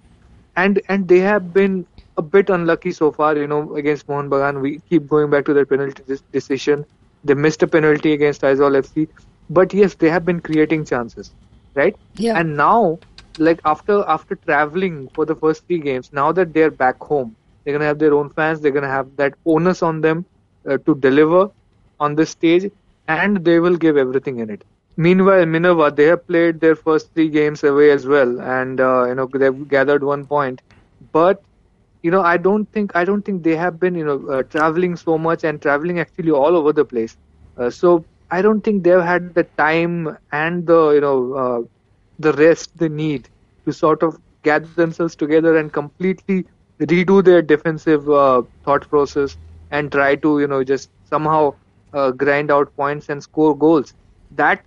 And 0.56 0.80
and 0.88 1.08
they 1.08 1.20
have 1.20 1.52
been 1.52 1.86
a 2.16 2.22
bit 2.22 2.50
unlucky 2.50 2.92
so 2.92 3.10
far. 3.12 3.36
You 3.36 3.46
know, 3.46 3.74
against 3.74 4.08
Mohun 4.08 4.28
Bagan, 4.30 4.60
we 4.60 4.80
keep 4.90 5.08
going 5.08 5.30
back 5.30 5.44
to 5.46 5.54
their 5.54 5.66
penalty 5.66 6.02
decision. 6.32 6.84
They 7.24 7.34
missed 7.34 7.62
a 7.62 7.66
penalty 7.66 8.12
against 8.12 8.42
Aizawl 8.42 8.76
FC, 8.82 9.08
but 9.48 9.72
yes, 9.72 9.94
they 9.94 10.10
have 10.10 10.24
been 10.24 10.40
creating 10.40 10.84
chances, 10.84 11.32
right? 11.74 11.96
Yeah. 12.16 12.38
And 12.38 12.56
now, 12.56 12.98
like 13.40 13.60
after 13.64 14.04
after 14.08 14.36
traveling 14.36 15.08
for 15.14 15.24
the 15.26 15.34
first 15.36 15.66
three 15.66 15.80
games, 15.80 16.10
now 16.12 16.32
that 16.32 16.52
they're 16.52 16.70
back 16.70 16.96
home, 17.00 17.36
they're 17.64 17.74
gonna 17.74 17.86
have 17.86 17.98
their 17.98 18.14
own 18.14 18.30
fans. 18.30 18.60
They're 18.60 18.72
gonna 18.78 18.88
have 18.88 19.16
that 19.16 19.34
onus 19.46 19.82
on 19.82 20.00
them 20.00 20.26
uh, 20.68 20.78
to 20.86 20.94
deliver 20.96 21.48
on 21.98 22.14
the 22.14 22.26
stage, 22.26 22.70
and 23.08 23.44
they 23.44 23.58
will 23.60 23.76
give 23.76 23.96
everything 23.96 24.38
in 24.38 24.50
it. 24.50 24.64
Meanwhile, 24.96 25.46
Minerva 25.46 25.90
they 25.94 26.04
have 26.06 26.26
played 26.26 26.60
their 26.60 26.76
first 26.76 27.12
three 27.14 27.28
games 27.28 27.62
away 27.64 27.90
as 27.90 28.06
well, 28.06 28.40
and 28.40 28.80
uh, 28.80 29.04
you 29.06 29.14
know 29.14 29.28
they've 29.32 29.68
gathered 29.68 30.02
one 30.04 30.26
point, 30.26 30.60
but 31.12 31.42
you 32.02 32.10
know 32.10 32.22
i 32.22 32.36
don't 32.36 32.66
think 32.72 32.92
i 32.94 33.04
don't 33.04 33.22
think 33.24 33.42
they 33.42 33.56
have 33.56 33.78
been 33.80 33.94
you 33.94 34.04
know 34.04 34.18
uh, 34.34 34.42
traveling 34.44 34.96
so 34.96 35.18
much 35.18 35.44
and 35.44 35.60
traveling 35.62 35.98
actually 36.00 36.30
all 36.30 36.56
over 36.56 36.72
the 36.72 36.84
place 36.84 37.16
uh, 37.56 37.70
so 37.70 38.04
i 38.30 38.40
don't 38.42 38.62
think 38.62 38.82
they've 38.84 39.06
had 39.10 39.34
the 39.34 39.44
time 39.56 40.16
and 40.32 40.66
the 40.66 40.80
you 40.90 41.00
know 41.00 41.18
uh, 41.44 41.60
the 42.18 42.32
rest 42.34 42.70
they 42.76 42.88
need 42.88 43.28
to 43.66 43.72
sort 43.72 44.02
of 44.02 44.16
gather 44.44 44.68
themselves 44.76 45.16
together 45.16 45.56
and 45.56 45.72
completely 45.72 46.46
redo 46.80 47.22
their 47.24 47.42
defensive 47.42 48.08
uh, 48.10 48.42
thought 48.64 48.88
process 48.88 49.36
and 49.70 49.90
try 49.92 50.14
to 50.16 50.40
you 50.40 50.46
know 50.46 50.62
just 50.64 50.90
somehow 51.04 51.52
uh, 51.92 52.10
grind 52.12 52.50
out 52.50 52.74
points 52.76 53.08
and 53.08 53.22
score 53.22 53.56
goals. 53.56 53.92
That 54.30 54.64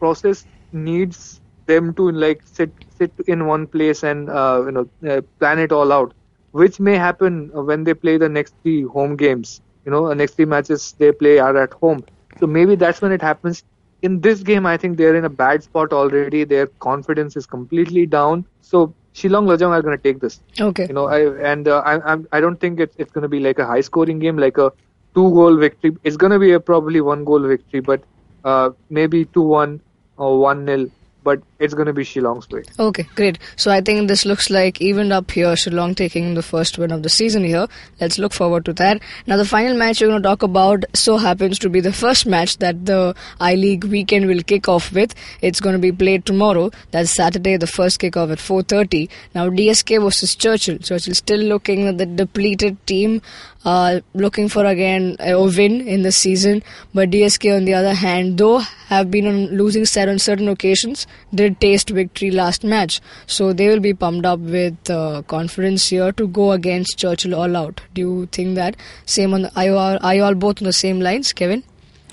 process 0.00 0.46
needs 0.72 1.40
them 1.66 1.94
to 1.94 2.10
like 2.10 2.40
sit 2.44 2.72
sit 2.90 3.12
in 3.26 3.46
one 3.46 3.66
place 3.66 4.02
and 4.02 4.28
uh, 4.30 4.62
you 4.66 4.72
know 4.72 4.86
uh, 5.10 5.20
plan 5.40 5.58
it 5.58 5.72
all 5.72 5.92
out 5.92 6.12
which 6.52 6.80
may 6.80 6.96
happen 6.96 7.50
uh, 7.56 7.62
when 7.62 7.84
they 7.84 7.94
play 7.94 8.16
the 8.18 8.28
next 8.28 8.54
three 8.62 8.82
home 8.82 9.16
games. 9.16 9.60
You 9.84 9.92
know 9.92 10.08
the 10.08 10.14
next 10.14 10.34
three 10.34 10.44
matches 10.46 10.94
they 10.98 11.12
play 11.12 11.38
are 11.38 11.56
at 11.56 11.72
home. 11.74 12.04
So 12.38 12.46
maybe 12.46 12.76
that's 12.76 13.00
when 13.02 13.12
it 13.12 13.22
happens 13.22 13.62
in 14.02 14.20
this 14.20 14.42
game 14.42 14.66
i 14.66 14.76
think 14.76 14.96
they're 14.98 15.16
in 15.16 15.24
a 15.24 15.30
bad 15.42 15.62
spot 15.62 15.92
already. 15.92 16.44
Their 16.44 16.66
confidence 16.86 17.36
is 17.36 17.46
completely 17.46 18.06
down. 18.06 18.44
So 18.60 18.94
Shillong 19.14 19.46
Lajong 19.50 19.70
are 19.70 19.82
going 19.82 19.96
to 19.96 20.02
take 20.02 20.20
this. 20.20 20.40
Okay. 20.60 20.86
you 20.88 20.94
know 20.94 21.06
I, 21.06 21.20
and 21.52 21.68
uh, 21.68 21.82
I, 21.84 21.94
I'm- 22.12 22.26
I 22.32 22.40
don't 22.40 22.58
think 22.60 22.80
it's, 22.80 22.94
it's 22.98 23.12
going 23.12 23.22
to 23.22 23.28
be 23.28 23.40
like 23.40 23.58
a 23.58 23.66
high 23.66 23.80
scoring 23.80 24.18
game 24.18 24.36
like 24.38 24.58
a 24.58 24.70
two 25.14 25.30
goal 25.38 25.56
victory. 25.56 25.96
It's 26.04 26.16
going 26.16 26.32
to 26.32 26.38
be 26.38 26.52
a 26.52 26.60
probably 26.60 27.00
one 27.00 27.24
goal 27.24 27.40
victory 27.54 27.80
but 27.80 28.02
uh, 28.44 28.70
maybe 28.90 29.24
2-1 29.26 29.80
or 30.16 30.38
1-0 30.54 30.90
but 31.24 31.42
it's 31.58 31.74
going 31.74 31.86
to 31.86 31.92
be 31.92 32.02
Shillong's 32.02 32.48
way 32.50 32.64
Okay, 32.78 33.06
great. 33.14 33.38
So 33.56 33.70
I 33.70 33.80
think 33.80 34.08
this 34.08 34.24
looks 34.24 34.50
like 34.50 34.80
even 34.80 35.12
up 35.12 35.30
here, 35.30 35.48
Shillong 35.54 35.94
taking 35.96 36.34
the 36.34 36.42
first 36.42 36.78
win 36.78 36.90
of 36.90 37.02
the 37.02 37.08
season 37.08 37.44
here. 37.44 37.66
Let's 38.00 38.18
look 38.18 38.32
forward 38.32 38.64
to 38.66 38.72
that. 38.74 39.00
Now 39.26 39.36
the 39.36 39.44
final 39.44 39.76
match 39.76 40.00
we're 40.00 40.08
going 40.08 40.22
to 40.22 40.28
talk 40.28 40.42
about 40.42 40.84
so 40.94 41.16
happens 41.16 41.58
to 41.60 41.68
be 41.68 41.80
the 41.80 41.92
first 41.92 42.26
match 42.26 42.58
that 42.58 42.86
the 42.86 43.14
I 43.40 43.54
League 43.54 43.84
weekend 43.84 44.26
will 44.26 44.42
kick 44.42 44.68
off 44.68 44.92
with. 44.92 45.14
It's 45.40 45.60
going 45.60 45.74
to 45.74 45.78
be 45.78 45.92
played 45.92 46.26
tomorrow. 46.26 46.70
That's 46.90 47.14
Saturday, 47.14 47.56
the 47.56 47.66
first 47.66 48.00
kickoff 48.00 48.32
at 48.32 48.38
4:30. 48.38 49.08
Now 49.34 49.48
DSK 49.48 50.02
versus 50.02 50.34
Churchill. 50.34 50.78
Churchill 50.78 51.14
still 51.14 51.40
looking 51.40 51.86
at 51.86 51.98
the 51.98 52.06
depleted 52.06 52.84
team, 52.86 53.22
uh, 53.64 54.00
looking 54.14 54.48
for 54.48 54.64
again 54.64 55.16
a 55.20 55.40
win 55.40 55.80
in 55.86 56.02
the 56.02 56.12
season. 56.12 56.62
But 56.94 57.10
DSK 57.10 57.56
on 57.56 57.64
the 57.64 57.74
other 57.74 57.94
hand, 57.94 58.38
though 58.38 58.58
have 58.88 59.10
been 59.10 59.26
on 59.26 59.46
losing 59.56 59.84
set 59.84 60.08
on 60.08 60.18
certain 60.18 60.48
occasions, 60.48 61.06
did 61.34 61.60
taste 61.60 61.90
victory 61.90 62.30
last 62.30 62.64
match. 62.64 63.00
So 63.26 63.52
they 63.52 63.68
will 63.68 63.80
be 63.80 63.94
pumped 63.94 64.26
up 64.26 64.40
with 64.40 64.90
uh, 64.90 65.22
confidence 65.22 65.88
here 65.88 66.12
to 66.12 66.28
go 66.28 66.52
against 66.52 66.98
Churchill 66.98 67.34
all 67.34 67.56
out. 67.56 67.80
Do 67.94 68.00
you 68.00 68.26
think 68.26 68.54
that? 68.56 68.76
Same 69.06 69.34
on 69.34 69.42
the, 69.42 69.52
are 69.56 69.64
you 69.64 69.76
all, 69.76 69.98
are 70.00 70.14
you 70.14 70.24
all 70.24 70.34
both 70.34 70.60
on 70.60 70.66
the 70.66 70.72
same 70.72 71.00
lines, 71.00 71.32
Kevin? 71.32 71.62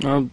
Uh, 0.03 0.23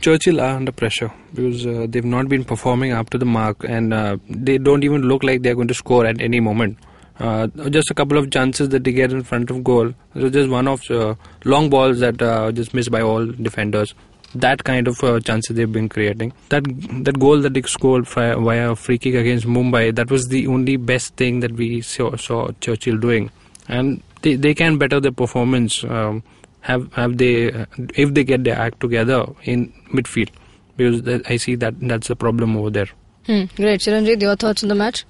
Churchill 0.00 0.40
are 0.40 0.56
under 0.56 0.72
pressure 0.72 1.10
because 1.34 1.66
uh, 1.66 1.86
they've 1.88 2.04
not 2.04 2.28
been 2.28 2.44
performing 2.44 2.92
up 2.92 3.10
to 3.10 3.18
the 3.18 3.24
mark 3.24 3.64
and 3.64 3.92
uh, 3.92 4.16
they 4.28 4.58
don't 4.58 4.84
even 4.84 5.02
look 5.02 5.22
like 5.22 5.42
they're 5.42 5.54
going 5.54 5.68
to 5.68 5.74
score 5.74 6.06
at 6.06 6.20
any 6.20 6.40
moment. 6.40 6.78
Uh, 7.18 7.46
just 7.70 7.90
a 7.90 7.94
couple 7.94 8.18
of 8.18 8.30
chances 8.30 8.68
that 8.68 8.84
they 8.84 8.92
get 8.92 9.10
in 9.10 9.22
front 9.22 9.50
of 9.50 9.64
goal. 9.64 9.94
So 10.14 10.28
just 10.28 10.50
one 10.50 10.68
of 10.68 10.82
uh, 10.90 11.14
long 11.44 11.70
balls 11.70 12.00
that 12.00 12.20
uh, 12.20 12.52
just 12.52 12.74
missed 12.74 12.90
by 12.90 13.00
all 13.00 13.24
defenders. 13.26 13.94
That 14.40 14.64
kind 14.64 14.88
of 14.88 15.02
uh, 15.02 15.20
chances 15.20 15.56
they've 15.56 15.70
been 15.70 15.88
creating. 15.88 16.32
That 16.50 16.64
that 17.04 17.18
goal 17.18 17.40
that 17.40 17.54
they 17.54 17.62
scored 17.62 18.08
via, 18.08 18.38
via 18.38 18.70
a 18.72 18.76
free 18.76 18.98
kick 18.98 19.14
against 19.14 19.46
Mumbai. 19.46 19.94
That 19.94 20.10
was 20.10 20.26
the 20.28 20.46
only 20.46 20.76
best 20.76 21.16
thing 21.16 21.40
that 21.40 21.52
we 21.52 21.80
saw, 21.80 22.16
saw 22.16 22.50
Churchill 22.60 22.98
doing, 22.98 23.30
and 23.68 24.02
they, 24.22 24.34
they 24.34 24.54
can 24.54 24.78
better 24.78 25.00
their 25.00 25.12
performance. 25.12 25.84
Um, 25.84 26.22
have 26.60 26.92
have 26.94 27.16
they 27.18 27.66
if 27.94 28.12
they 28.14 28.24
get 28.24 28.44
their 28.44 28.58
act 28.58 28.80
together 28.80 29.26
in 29.44 29.72
midfield 29.92 30.30
because 30.76 31.02
that, 31.02 31.30
I 31.30 31.36
see 31.36 31.54
that 31.56 31.74
that's 31.80 32.08
the 32.08 32.16
problem 32.16 32.56
over 32.56 32.70
there. 32.70 32.88
Hmm. 33.26 33.44
Great. 33.56 33.80
Chiranjit, 33.80 34.20
your 34.20 34.36
thoughts 34.36 34.62
on 34.62 34.68
the 34.68 34.74
match? 34.74 35.04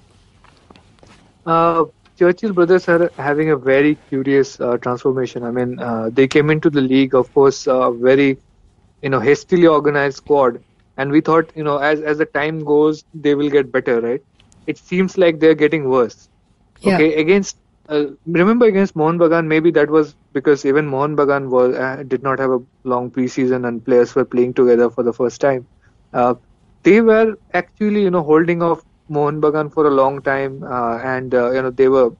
Uh, 1.44 1.84
Churchill 2.18 2.52
brothers 2.52 2.88
are 2.88 3.10
having 3.16 3.50
a 3.50 3.56
very 3.56 3.96
curious 4.08 4.58
uh, 4.60 4.78
transformation. 4.78 5.44
I 5.44 5.50
mean, 5.50 5.78
uh, 5.78 6.08
they 6.10 6.26
came 6.26 6.50
into 6.50 6.70
the 6.70 6.80
league, 6.80 7.14
of 7.14 7.32
course, 7.34 7.66
uh, 7.68 7.90
very, 7.90 8.38
you 9.02 9.10
know, 9.10 9.20
hastily 9.20 9.66
organized 9.66 10.16
squad, 10.18 10.62
and 10.96 11.10
we 11.10 11.20
thought, 11.20 11.50
you 11.54 11.64
know, 11.64 11.78
as 11.78 12.00
as 12.00 12.18
the 12.18 12.26
time 12.26 12.64
goes, 12.64 13.04
they 13.14 13.34
will 13.34 13.50
get 13.50 13.70
better, 13.72 14.00
right? 14.00 14.22
It 14.66 14.78
seems 14.78 15.16
like 15.18 15.40
they're 15.40 15.54
getting 15.54 15.88
worse. 15.88 16.28
Yeah. 16.80 16.94
Okay, 16.94 17.14
against 17.14 17.56
uh, 17.88 18.06
remember 18.26 18.66
against 18.66 18.96
Mohun 18.96 19.18
Bagan, 19.18 19.46
maybe 19.46 19.70
that 19.72 19.90
was 19.90 20.14
because 20.32 20.64
even 20.64 20.86
Mohun 20.86 21.16
Bagan 21.16 21.48
was 21.50 21.74
uh, 21.76 22.02
did 22.06 22.22
not 22.22 22.38
have 22.38 22.50
a 22.50 22.60
long 22.84 23.10
preseason 23.10 23.66
and 23.66 23.84
players 23.84 24.14
were 24.14 24.24
playing 24.24 24.54
together 24.54 24.90
for 24.90 25.02
the 25.02 25.12
first 25.12 25.40
time. 25.40 25.66
Uh, 26.12 26.34
they 26.82 27.00
were 27.00 27.38
actually, 27.54 28.02
you 28.02 28.10
know, 28.10 28.22
holding 28.22 28.62
off 28.62 28.82
Mohun 29.08 29.40
Bagan 29.40 29.72
for 29.72 29.86
a 29.86 29.90
long 29.90 30.20
time, 30.22 30.62
uh, 30.62 30.98
and 30.98 31.34
uh, 31.34 31.50
you 31.52 31.62
know 31.62 31.70
they 31.70 31.88
were 31.88 32.10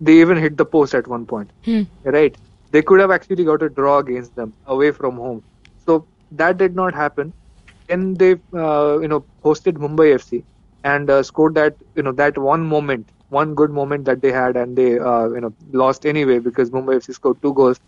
they 0.00 0.20
even 0.20 0.36
hit 0.36 0.56
the 0.56 0.64
post 0.64 0.94
at 0.94 1.06
one 1.06 1.26
point. 1.26 1.50
Hmm. 1.64 1.82
Right? 2.04 2.36
They 2.70 2.82
could 2.82 3.00
have 3.00 3.10
actually 3.10 3.44
got 3.44 3.62
a 3.62 3.68
draw 3.68 3.98
against 3.98 4.34
them 4.34 4.54
away 4.66 4.92
from 4.92 5.16
home. 5.16 5.42
That 6.32 6.58
did 6.58 6.74
not 6.76 6.94
happen. 6.94 7.34
Then 7.88 8.14
they, 8.14 8.32
uh, 8.54 8.98
you 9.00 9.08
know, 9.08 9.26
hosted 9.44 9.74
Mumbai 9.74 10.14
FC 10.14 10.44
and 10.84 11.10
uh, 11.10 11.22
scored 11.22 11.54
that, 11.56 11.76
you 11.94 12.02
know, 12.02 12.12
that 12.12 12.38
one 12.38 12.62
moment, 12.66 13.10
one 13.28 13.54
good 13.54 13.70
moment 13.70 14.04
that 14.06 14.22
they 14.22 14.32
had, 14.32 14.56
and 14.56 14.76
they, 14.76 14.98
uh, 14.98 15.28
you 15.30 15.40
know, 15.40 15.54
lost 15.72 16.06
anyway 16.06 16.38
because 16.38 16.70
Mumbai 16.70 16.96
FC 16.96 17.12
scored 17.12 17.40
two 17.42 17.54
goals. 17.54 17.78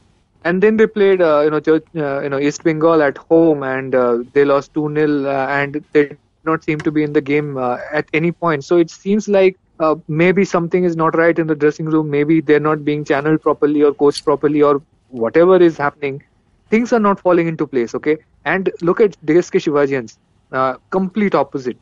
And 0.45 0.63
then 0.63 0.77
they 0.77 0.87
played, 0.87 1.23
uh, 1.23 1.43
you 1.45 1.51
know, 1.51 1.61
Church, 1.61 1.85
uh, 1.97 2.21
you 2.23 2.29
know, 2.31 2.39
East 2.39 2.63
Bengal 2.65 3.03
at 3.03 3.19
home, 3.19 3.63
and 3.63 3.95
uh, 3.95 4.19
they 4.33 4.45
lost 4.45 4.75
two 4.75 4.93
0 4.95 5.27
uh, 5.27 5.47
and 5.49 5.85
they 5.93 6.07
did 6.07 6.19
not 6.45 6.65
seem 6.65 6.79
to 6.83 6.91
be 6.93 7.03
in 7.03 7.13
the 7.13 7.21
game 7.23 7.57
at 7.59 8.07
any 8.13 8.33
point. 8.33 8.65
So 8.65 8.77
it 8.77 8.91
seems 8.91 9.29
like 9.29 9.57
uh, 9.81 9.97
maybe 10.09 10.45
something 10.45 10.85
is 10.85 10.97
not 10.97 11.17
right 11.17 11.39
in 11.39 11.47
the 11.47 11.55
dressing 11.57 11.87
room. 11.87 12.11
Maybe 12.11 12.41
they're 12.41 12.61
not 12.61 12.85
being 12.85 13.05
channeled 13.05 13.43
properly 13.43 13.83
or 13.83 13.95
coached 13.95 14.25
properly 14.25 14.63
or 14.63 14.83
whatever 15.09 15.57
is 15.57 15.77
happening. 15.79 16.23
Things 16.71 16.93
are 16.93 17.01
not 17.01 17.21
falling 17.21 17.49
into 17.49 17.67
place. 17.67 17.95
Okay, 17.95 18.17
and 18.45 18.71
look 18.83 19.01
at 19.01 19.17
DSK 19.25 19.59
Shivajians. 19.59 20.19
Uh, 20.53 20.75
complete 20.91 21.35
opposite. 21.35 21.79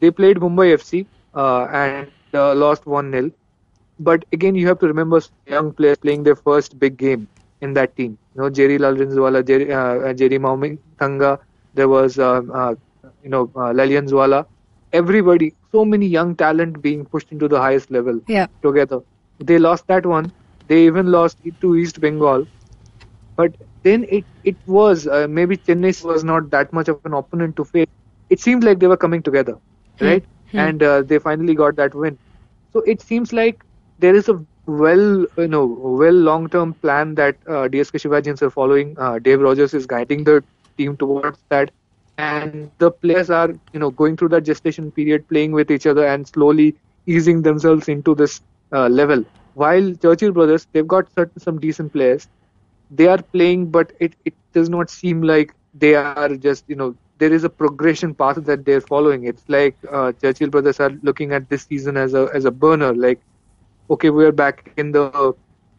They 0.00 0.10
played 0.10 0.36
Mumbai 0.38 0.74
FC 0.74 1.06
uh, 1.34 1.64
and 1.72 2.08
uh, 2.34 2.54
lost 2.54 2.86
one 2.86 3.10
0 3.12 3.30
But 3.98 4.24
again, 4.32 4.54
you 4.54 4.66
have 4.68 4.78
to 4.80 4.86
remember 4.86 5.20
young 5.46 5.72
players 5.72 5.98
playing 5.98 6.22
their 6.24 6.36
first 6.36 6.78
big 6.78 6.96
game 6.96 7.28
in 7.60 7.72
that 7.74 7.96
team. 7.96 8.18
You 8.34 8.42
know, 8.42 8.50
Jerry 8.50 8.78
Lalrinzuala, 8.78 9.44
Jerry, 9.46 9.72
uh, 9.72 10.12
Jerry 10.14 10.38
Mauming 10.38 10.78
Thanga. 10.98 11.38
There 11.74 11.88
was, 11.88 12.18
uh, 12.18 12.42
uh, 12.52 12.74
you 13.22 13.30
know, 13.30 13.50
uh, 13.56 13.72
Lalianzuala 13.80 14.46
everybody, 14.92 15.54
so 15.72 15.84
many 15.84 16.06
young 16.06 16.34
talent 16.36 16.80
being 16.82 17.04
pushed 17.04 17.32
into 17.32 17.48
the 17.48 17.58
highest 17.58 17.90
level 17.90 18.20
yeah. 18.26 18.46
together. 18.62 19.00
They 19.38 19.58
lost 19.58 19.86
that 19.88 20.06
one. 20.06 20.32
They 20.68 20.86
even 20.86 21.10
lost 21.10 21.38
to 21.60 21.76
East 21.76 22.00
Bengal. 22.00 22.46
But 23.36 23.54
then 23.82 24.04
it 24.08 24.24
it 24.44 24.56
was 24.66 25.06
uh, 25.06 25.26
maybe 25.28 25.56
Chennai 25.58 26.04
was 26.04 26.24
not 26.24 26.50
that 26.50 26.72
much 26.72 26.88
of 26.88 26.98
an 26.98 27.06
opponent 27.06 27.48
to 27.56 27.64
face. 27.64 27.86
It 28.22 28.32
seemed 28.34 28.56
like 28.56 28.72
they 28.72 28.80
were 28.82 28.92
coming 28.96 29.22
together, 29.22 29.56
Hmm. 30.00 30.06
right? 30.06 30.24
Hmm. 30.50 30.68
And 30.68 30.82
uh, 30.82 31.02
they 31.02 31.18
finally 31.18 31.54
got 31.54 31.76
that 31.76 31.94
win. 31.94 32.18
So 32.72 32.80
it 32.86 33.00
seems 33.02 33.32
like 33.32 33.64
there 33.98 34.14
is 34.14 34.28
a 34.28 34.44
well, 34.66 35.26
you 35.38 35.48
know, 35.48 35.64
well 35.66 36.14
long-term 36.14 36.74
plan 36.74 37.14
that 37.14 37.36
uh, 37.48 37.68
DSK 37.68 37.98
Shivajians 37.98 38.42
are 38.42 38.50
following. 38.50 38.94
Uh, 38.98 39.18
Dave 39.18 39.40
Rogers 39.40 39.74
is 39.74 39.86
guiding 39.86 40.24
the 40.24 40.42
team 40.76 40.96
towards 40.96 41.38
that 41.50 41.70
and 42.18 42.70
the 42.78 42.90
players 42.90 43.30
are 43.30 43.48
you 43.72 43.78
know 43.80 43.90
going 43.90 44.16
through 44.16 44.28
that 44.28 44.42
gestation 44.44 44.90
period 44.90 45.26
playing 45.28 45.52
with 45.52 45.70
each 45.70 45.86
other 45.86 46.06
and 46.06 46.26
slowly 46.26 46.76
easing 47.06 47.42
themselves 47.42 47.88
into 47.88 48.14
this 48.14 48.40
uh, 48.72 48.88
level 48.88 49.24
while 49.54 49.92
churchill 50.02 50.32
brothers 50.32 50.66
they've 50.72 50.86
got 50.86 51.10
certain, 51.12 51.40
some 51.40 51.58
decent 51.58 51.92
players 51.92 52.28
they 52.92 53.08
are 53.08 53.22
playing 53.22 53.66
but 53.70 53.92
it, 54.00 54.14
it 54.24 54.34
does 54.52 54.68
not 54.68 54.90
seem 54.90 55.22
like 55.22 55.54
they 55.74 55.94
are 55.94 56.36
just 56.36 56.64
you 56.68 56.76
know 56.76 56.94
there 57.18 57.32
is 57.32 57.44
a 57.44 57.50
progression 57.50 58.14
path 58.14 58.36
that 58.44 58.64
they're 58.64 58.80
following 58.80 59.24
it's 59.24 59.48
like 59.48 59.76
uh, 59.90 60.12
churchill 60.20 60.50
brothers 60.50 60.80
are 60.80 60.90
looking 61.02 61.32
at 61.32 61.48
this 61.48 61.64
season 61.64 61.96
as 61.96 62.14
a 62.14 62.28
as 62.34 62.44
a 62.44 62.50
burner 62.50 62.94
like 62.94 63.20
okay 63.90 64.10
we're 64.10 64.32
back 64.32 64.72
in 64.76 64.92
the 64.92 65.34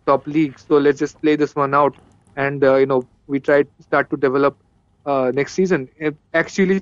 top 0.06 0.28
league 0.28 0.60
so 0.60 0.78
let's 0.78 1.00
just 1.00 1.22
play 1.22 1.36
this 1.36 1.56
one 1.56 1.74
out 1.74 1.96
and 2.36 2.64
uh, 2.64 2.76
you 2.76 2.86
know 2.86 3.06
we 3.28 3.40
try 3.40 3.64
to 3.64 3.84
start 3.84 4.10
to 4.10 4.18
develop 4.18 4.58
uh, 5.06 5.32
next 5.34 5.54
season. 5.54 5.90
It 5.98 6.16
actually, 6.34 6.82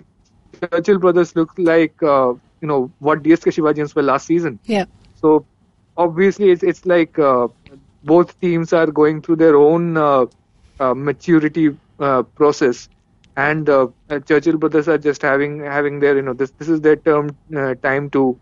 Churchill 0.59 0.99
Brothers 0.99 1.35
look 1.35 1.51
like 1.57 2.01
uh, 2.03 2.33
you 2.61 2.67
know 2.67 2.91
what 2.99 3.23
DSK 3.23 3.51
Shivajians 3.57 3.95
were 3.95 4.03
last 4.03 4.25
season. 4.25 4.59
Yeah. 4.65 4.85
So 5.15 5.45
obviously, 5.97 6.49
it's 6.51 6.63
it's 6.63 6.85
like 6.85 7.17
uh, 7.19 7.47
both 8.03 8.39
teams 8.39 8.73
are 8.73 8.87
going 8.87 9.21
through 9.21 9.37
their 9.37 9.55
own 9.55 9.97
uh, 9.97 10.25
uh, 10.79 10.93
maturity 10.93 11.77
uh, 11.99 12.23
process, 12.35 12.89
and 13.35 13.69
uh, 13.69 13.87
uh, 14.09 14.19
Churchill 14.19 14.57
Brothers 14.57 14.87
are 14.87 14.97
just 14.97 15.21
having 15.21 15.59
having 15.59 15.99
their 15.99 16.15
you 16.15 16.21
know 16.23 16.33
this 16.33 16.51
this 16.59 16.69
is 16.69 16.81
their 16.81 16.95
term 16.97 17.29
time 17.83 18.09
to 18.11 18.39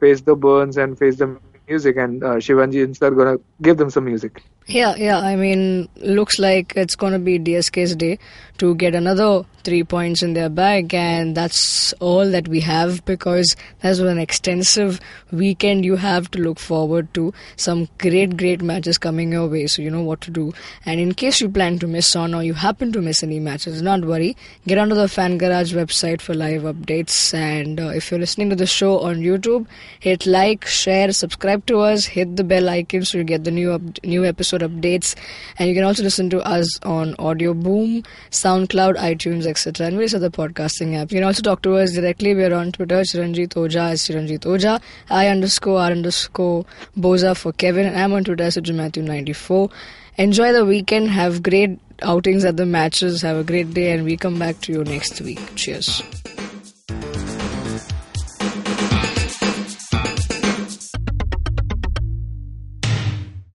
face 0.00 0.22
the 0.22 0.36
burns 0.36 0.76
and 0.78 0.98
face 0.98 1.16
the 1.18 1.38
music, 1.68 1.96
and 1.96 2.22
uh, 2.24 2.36
Shivajians 2.36 3.02
are 3.02 3.10
gonna 3.10 3.38
give 3.62 3.76
them 3.76 3.90
some 3.90 4.04
music. 4.04 4.42
Yeah, 4.68 4.96
yeah. 4.96 5.18
I 5.20 5.36
mean, 5.36 5.88
looks 5.96 6.40
like 6.40 6.72
it's 6.74 6.96
going 6.96 7.12
to 7.12 7.20
be 7.20 7.38
DSK's 7.38 7.94
day 7.94 8.18
to 8.58 8.74
get 8.74 8.94
another 8.94 9.44
three 9.62 9.82
points 9.82 10.22
in 10.22 10.34
their 10.34 10.48
bag, 10.48 10.94
and 10.94 11.36
that's 11.36 11.92
all 11.94 12.30
that 12.30 12.48
we 12.48 12.60
have 12.60 13.04
because 13.04 13.54
that's 13.80 13.98
an 13.98 14.18
extensive 14.18 15.00
weekend 15.32 15.84
you 15.84 15.96
have 15.96 16.30
to 16.30 16.38
look 16.40 16.58
forward 16.58 17.12
to. 17.14 17.34
Some 17.56 17.88
great, 17.98 18.36
great 18.36 18.62
matches 18.62 18.96
coming 18.96 19.32
your 19.32 19.48
way, 19.48 19.66
so 19.66 19.82
you 19.82 19.90
know 19.90 20.02
what 20.02 20.20
to 20.22 20.30
do. 20.30 20.52
And 20.84 21.00
in 21.00 21.14
case 21.14 21.40
you 21.40 21.48
plan 21.48 21.78
to 21.80 21.86
miss 21.86 22.14
on 22.16 22.34
or 22.34 22.42
you 22.42 22.54
happen 22.54 22.92
to 22.92 23.00
miss 23.00 23.22
any 23.22 23.40
matches, 23.40 23.82
not 23.82 24.04
worry. 24.04 24.36
Get 24.66 24.78
onto 24.78 24.94
the 24.94 25.08
Fan 25.08 25.36
Garage 25.38 25.74
website 25.74 26.20
for 26.20 26.34
live 26.34 26.62
updates. 26.62 27.34
And 27.34 27.80
uh, 27.80 27.88
if 27.88 28.10
you're 28.10 28.20
listening 28.20 28.50
to 28.50 28.56
the 28.56 28.66
show 28.66 29.00
on 29.00 29.16
YouTube, 29.16 29.66
hit 30.00 30.26
like, 30.26 30.64
share, 30.64 31.12
subscribe 31.12 31.66
to 31.66 31.80
us, 31.80 32.06
hit 32.06 32.36
the 32.36 32.44
bell 32.44 32.68
icon 32.68 33.04
so 33.04 33.18
you 33.18 33.24
get 33.24 33.44
the 33.44 33.50
new 33.50 33.72
up- 33.72 34.04
new 34.04 34.24
episode 34.24 34.55
updates. 34.60 35.14
And 35.58 35.68
you 35.68 35.74
can 35.74 35.84
also 35.84 36.02
listen 36.02 36.30
to 36.30 36.40
us 36.46 36.80
on 36.82 37.14
Audioboom, 37.14 38.04
SoundCloud, 38.30 38.96
iTunes, 38.96 39.46
etc., 39.46 39.86
and 39.86 39.96
various 39.96 40.14
other 40.14 40.30
podcasting 40.30 40.90
apps. 40.90 41.12
You 41.12 41.18
can 41.18 41.24
also 41.24 41.42
talk 41.42 41.62
to 41.62 41.76
us 41.76 41.92
directly. 41.92 42.34
We 42.34 42.44
are 42.44 42.54
on 42.54 42.72
Twitter, 42.72 43.00
Chiranjit 43.00 43.54
Ojha 43.54 43.90
as 43.90 44.02
Chiranjit 44.02 44.40
Ojha, 44.40 44.80
I 45.10 45.28
underscore 45.28 45.80
R 45.80 45.90
underscore 45.90 46.64
Boza 46.96 47.36
for 47.36 47.52
Kevin, 47.52 47.86
and 47.86 47.98
I'm 47.98 48.12
on 48.12 48.24
Twitter 48.24 48.44
as 48.44 48.56
Matthew94. 48.56 49.70
Enjoy 50.18 50.52
the 50.52 50.64
weekend. 50.64 51.10
Have 51.10 51.42
great 51.42 51.78
outings 52.02 52.44
at 52.44 52.56
the 52.56 52.66
matches. 52.66 53.22
Have 53.22 53.36
a 53.36 53.44
great 53.44 53.74
day, 53.74 53.92
and 53.92 54.04
we 54.04 54.16
come 54.16 54.38
back 54.38 54.60
to 54.62 54.72
you 54.72 54.84
next 54.84 55.20
week. 55.20 55.40
Cheers. 55.56 56.02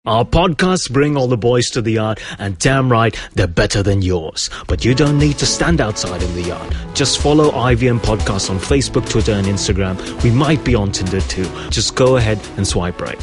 Our 0.08 0.24
podcasts 0.24 0.90
bring 0.90 1.18
all 1.18 1.28
the 1.28 1.36
boys 1.36 1.70
to 1.72 1.82
the 1.82 1.92
yard, 1.92 2.22
and 2.40 2.58
damn 2.60 2.90
right, 2.90 3.14
they're 3.34 3.46
better 3.46 3.84
than 3.84 4.02
yours. 4.02 4.50
But 4.66 4.86
you 4.86 4.96
don't 4.96 5.20
need 5.20 5.38
to 5.40 5.46
stand 5.46 5.82
outside 5.82 6.24
in 6.24 6.34
the 6.34 6.44
yard. 6.44 6.74
Just 6.94 7.20
follow 7.20 7.52
IVM 7.52 8.00
Podcasts 8.00 8.50
on 8.50 8.58
Facebook, 8.58 9.10
Twitter, 9.10 9.34
and 9.34 9.48
Instagram. 9.48 9.98
We 10.24 10.32
might 10.32 10.64
be 10.64 10.76
on 10.76 10.94
Tinder 10.94 11.20
too. 11.20 11.44
Just 11.70 11.96
go 11.96 12.16
ahead 12.16 12.40
and 12.56 12.66
swipe 12.66 13.02
right. 13.02 13.22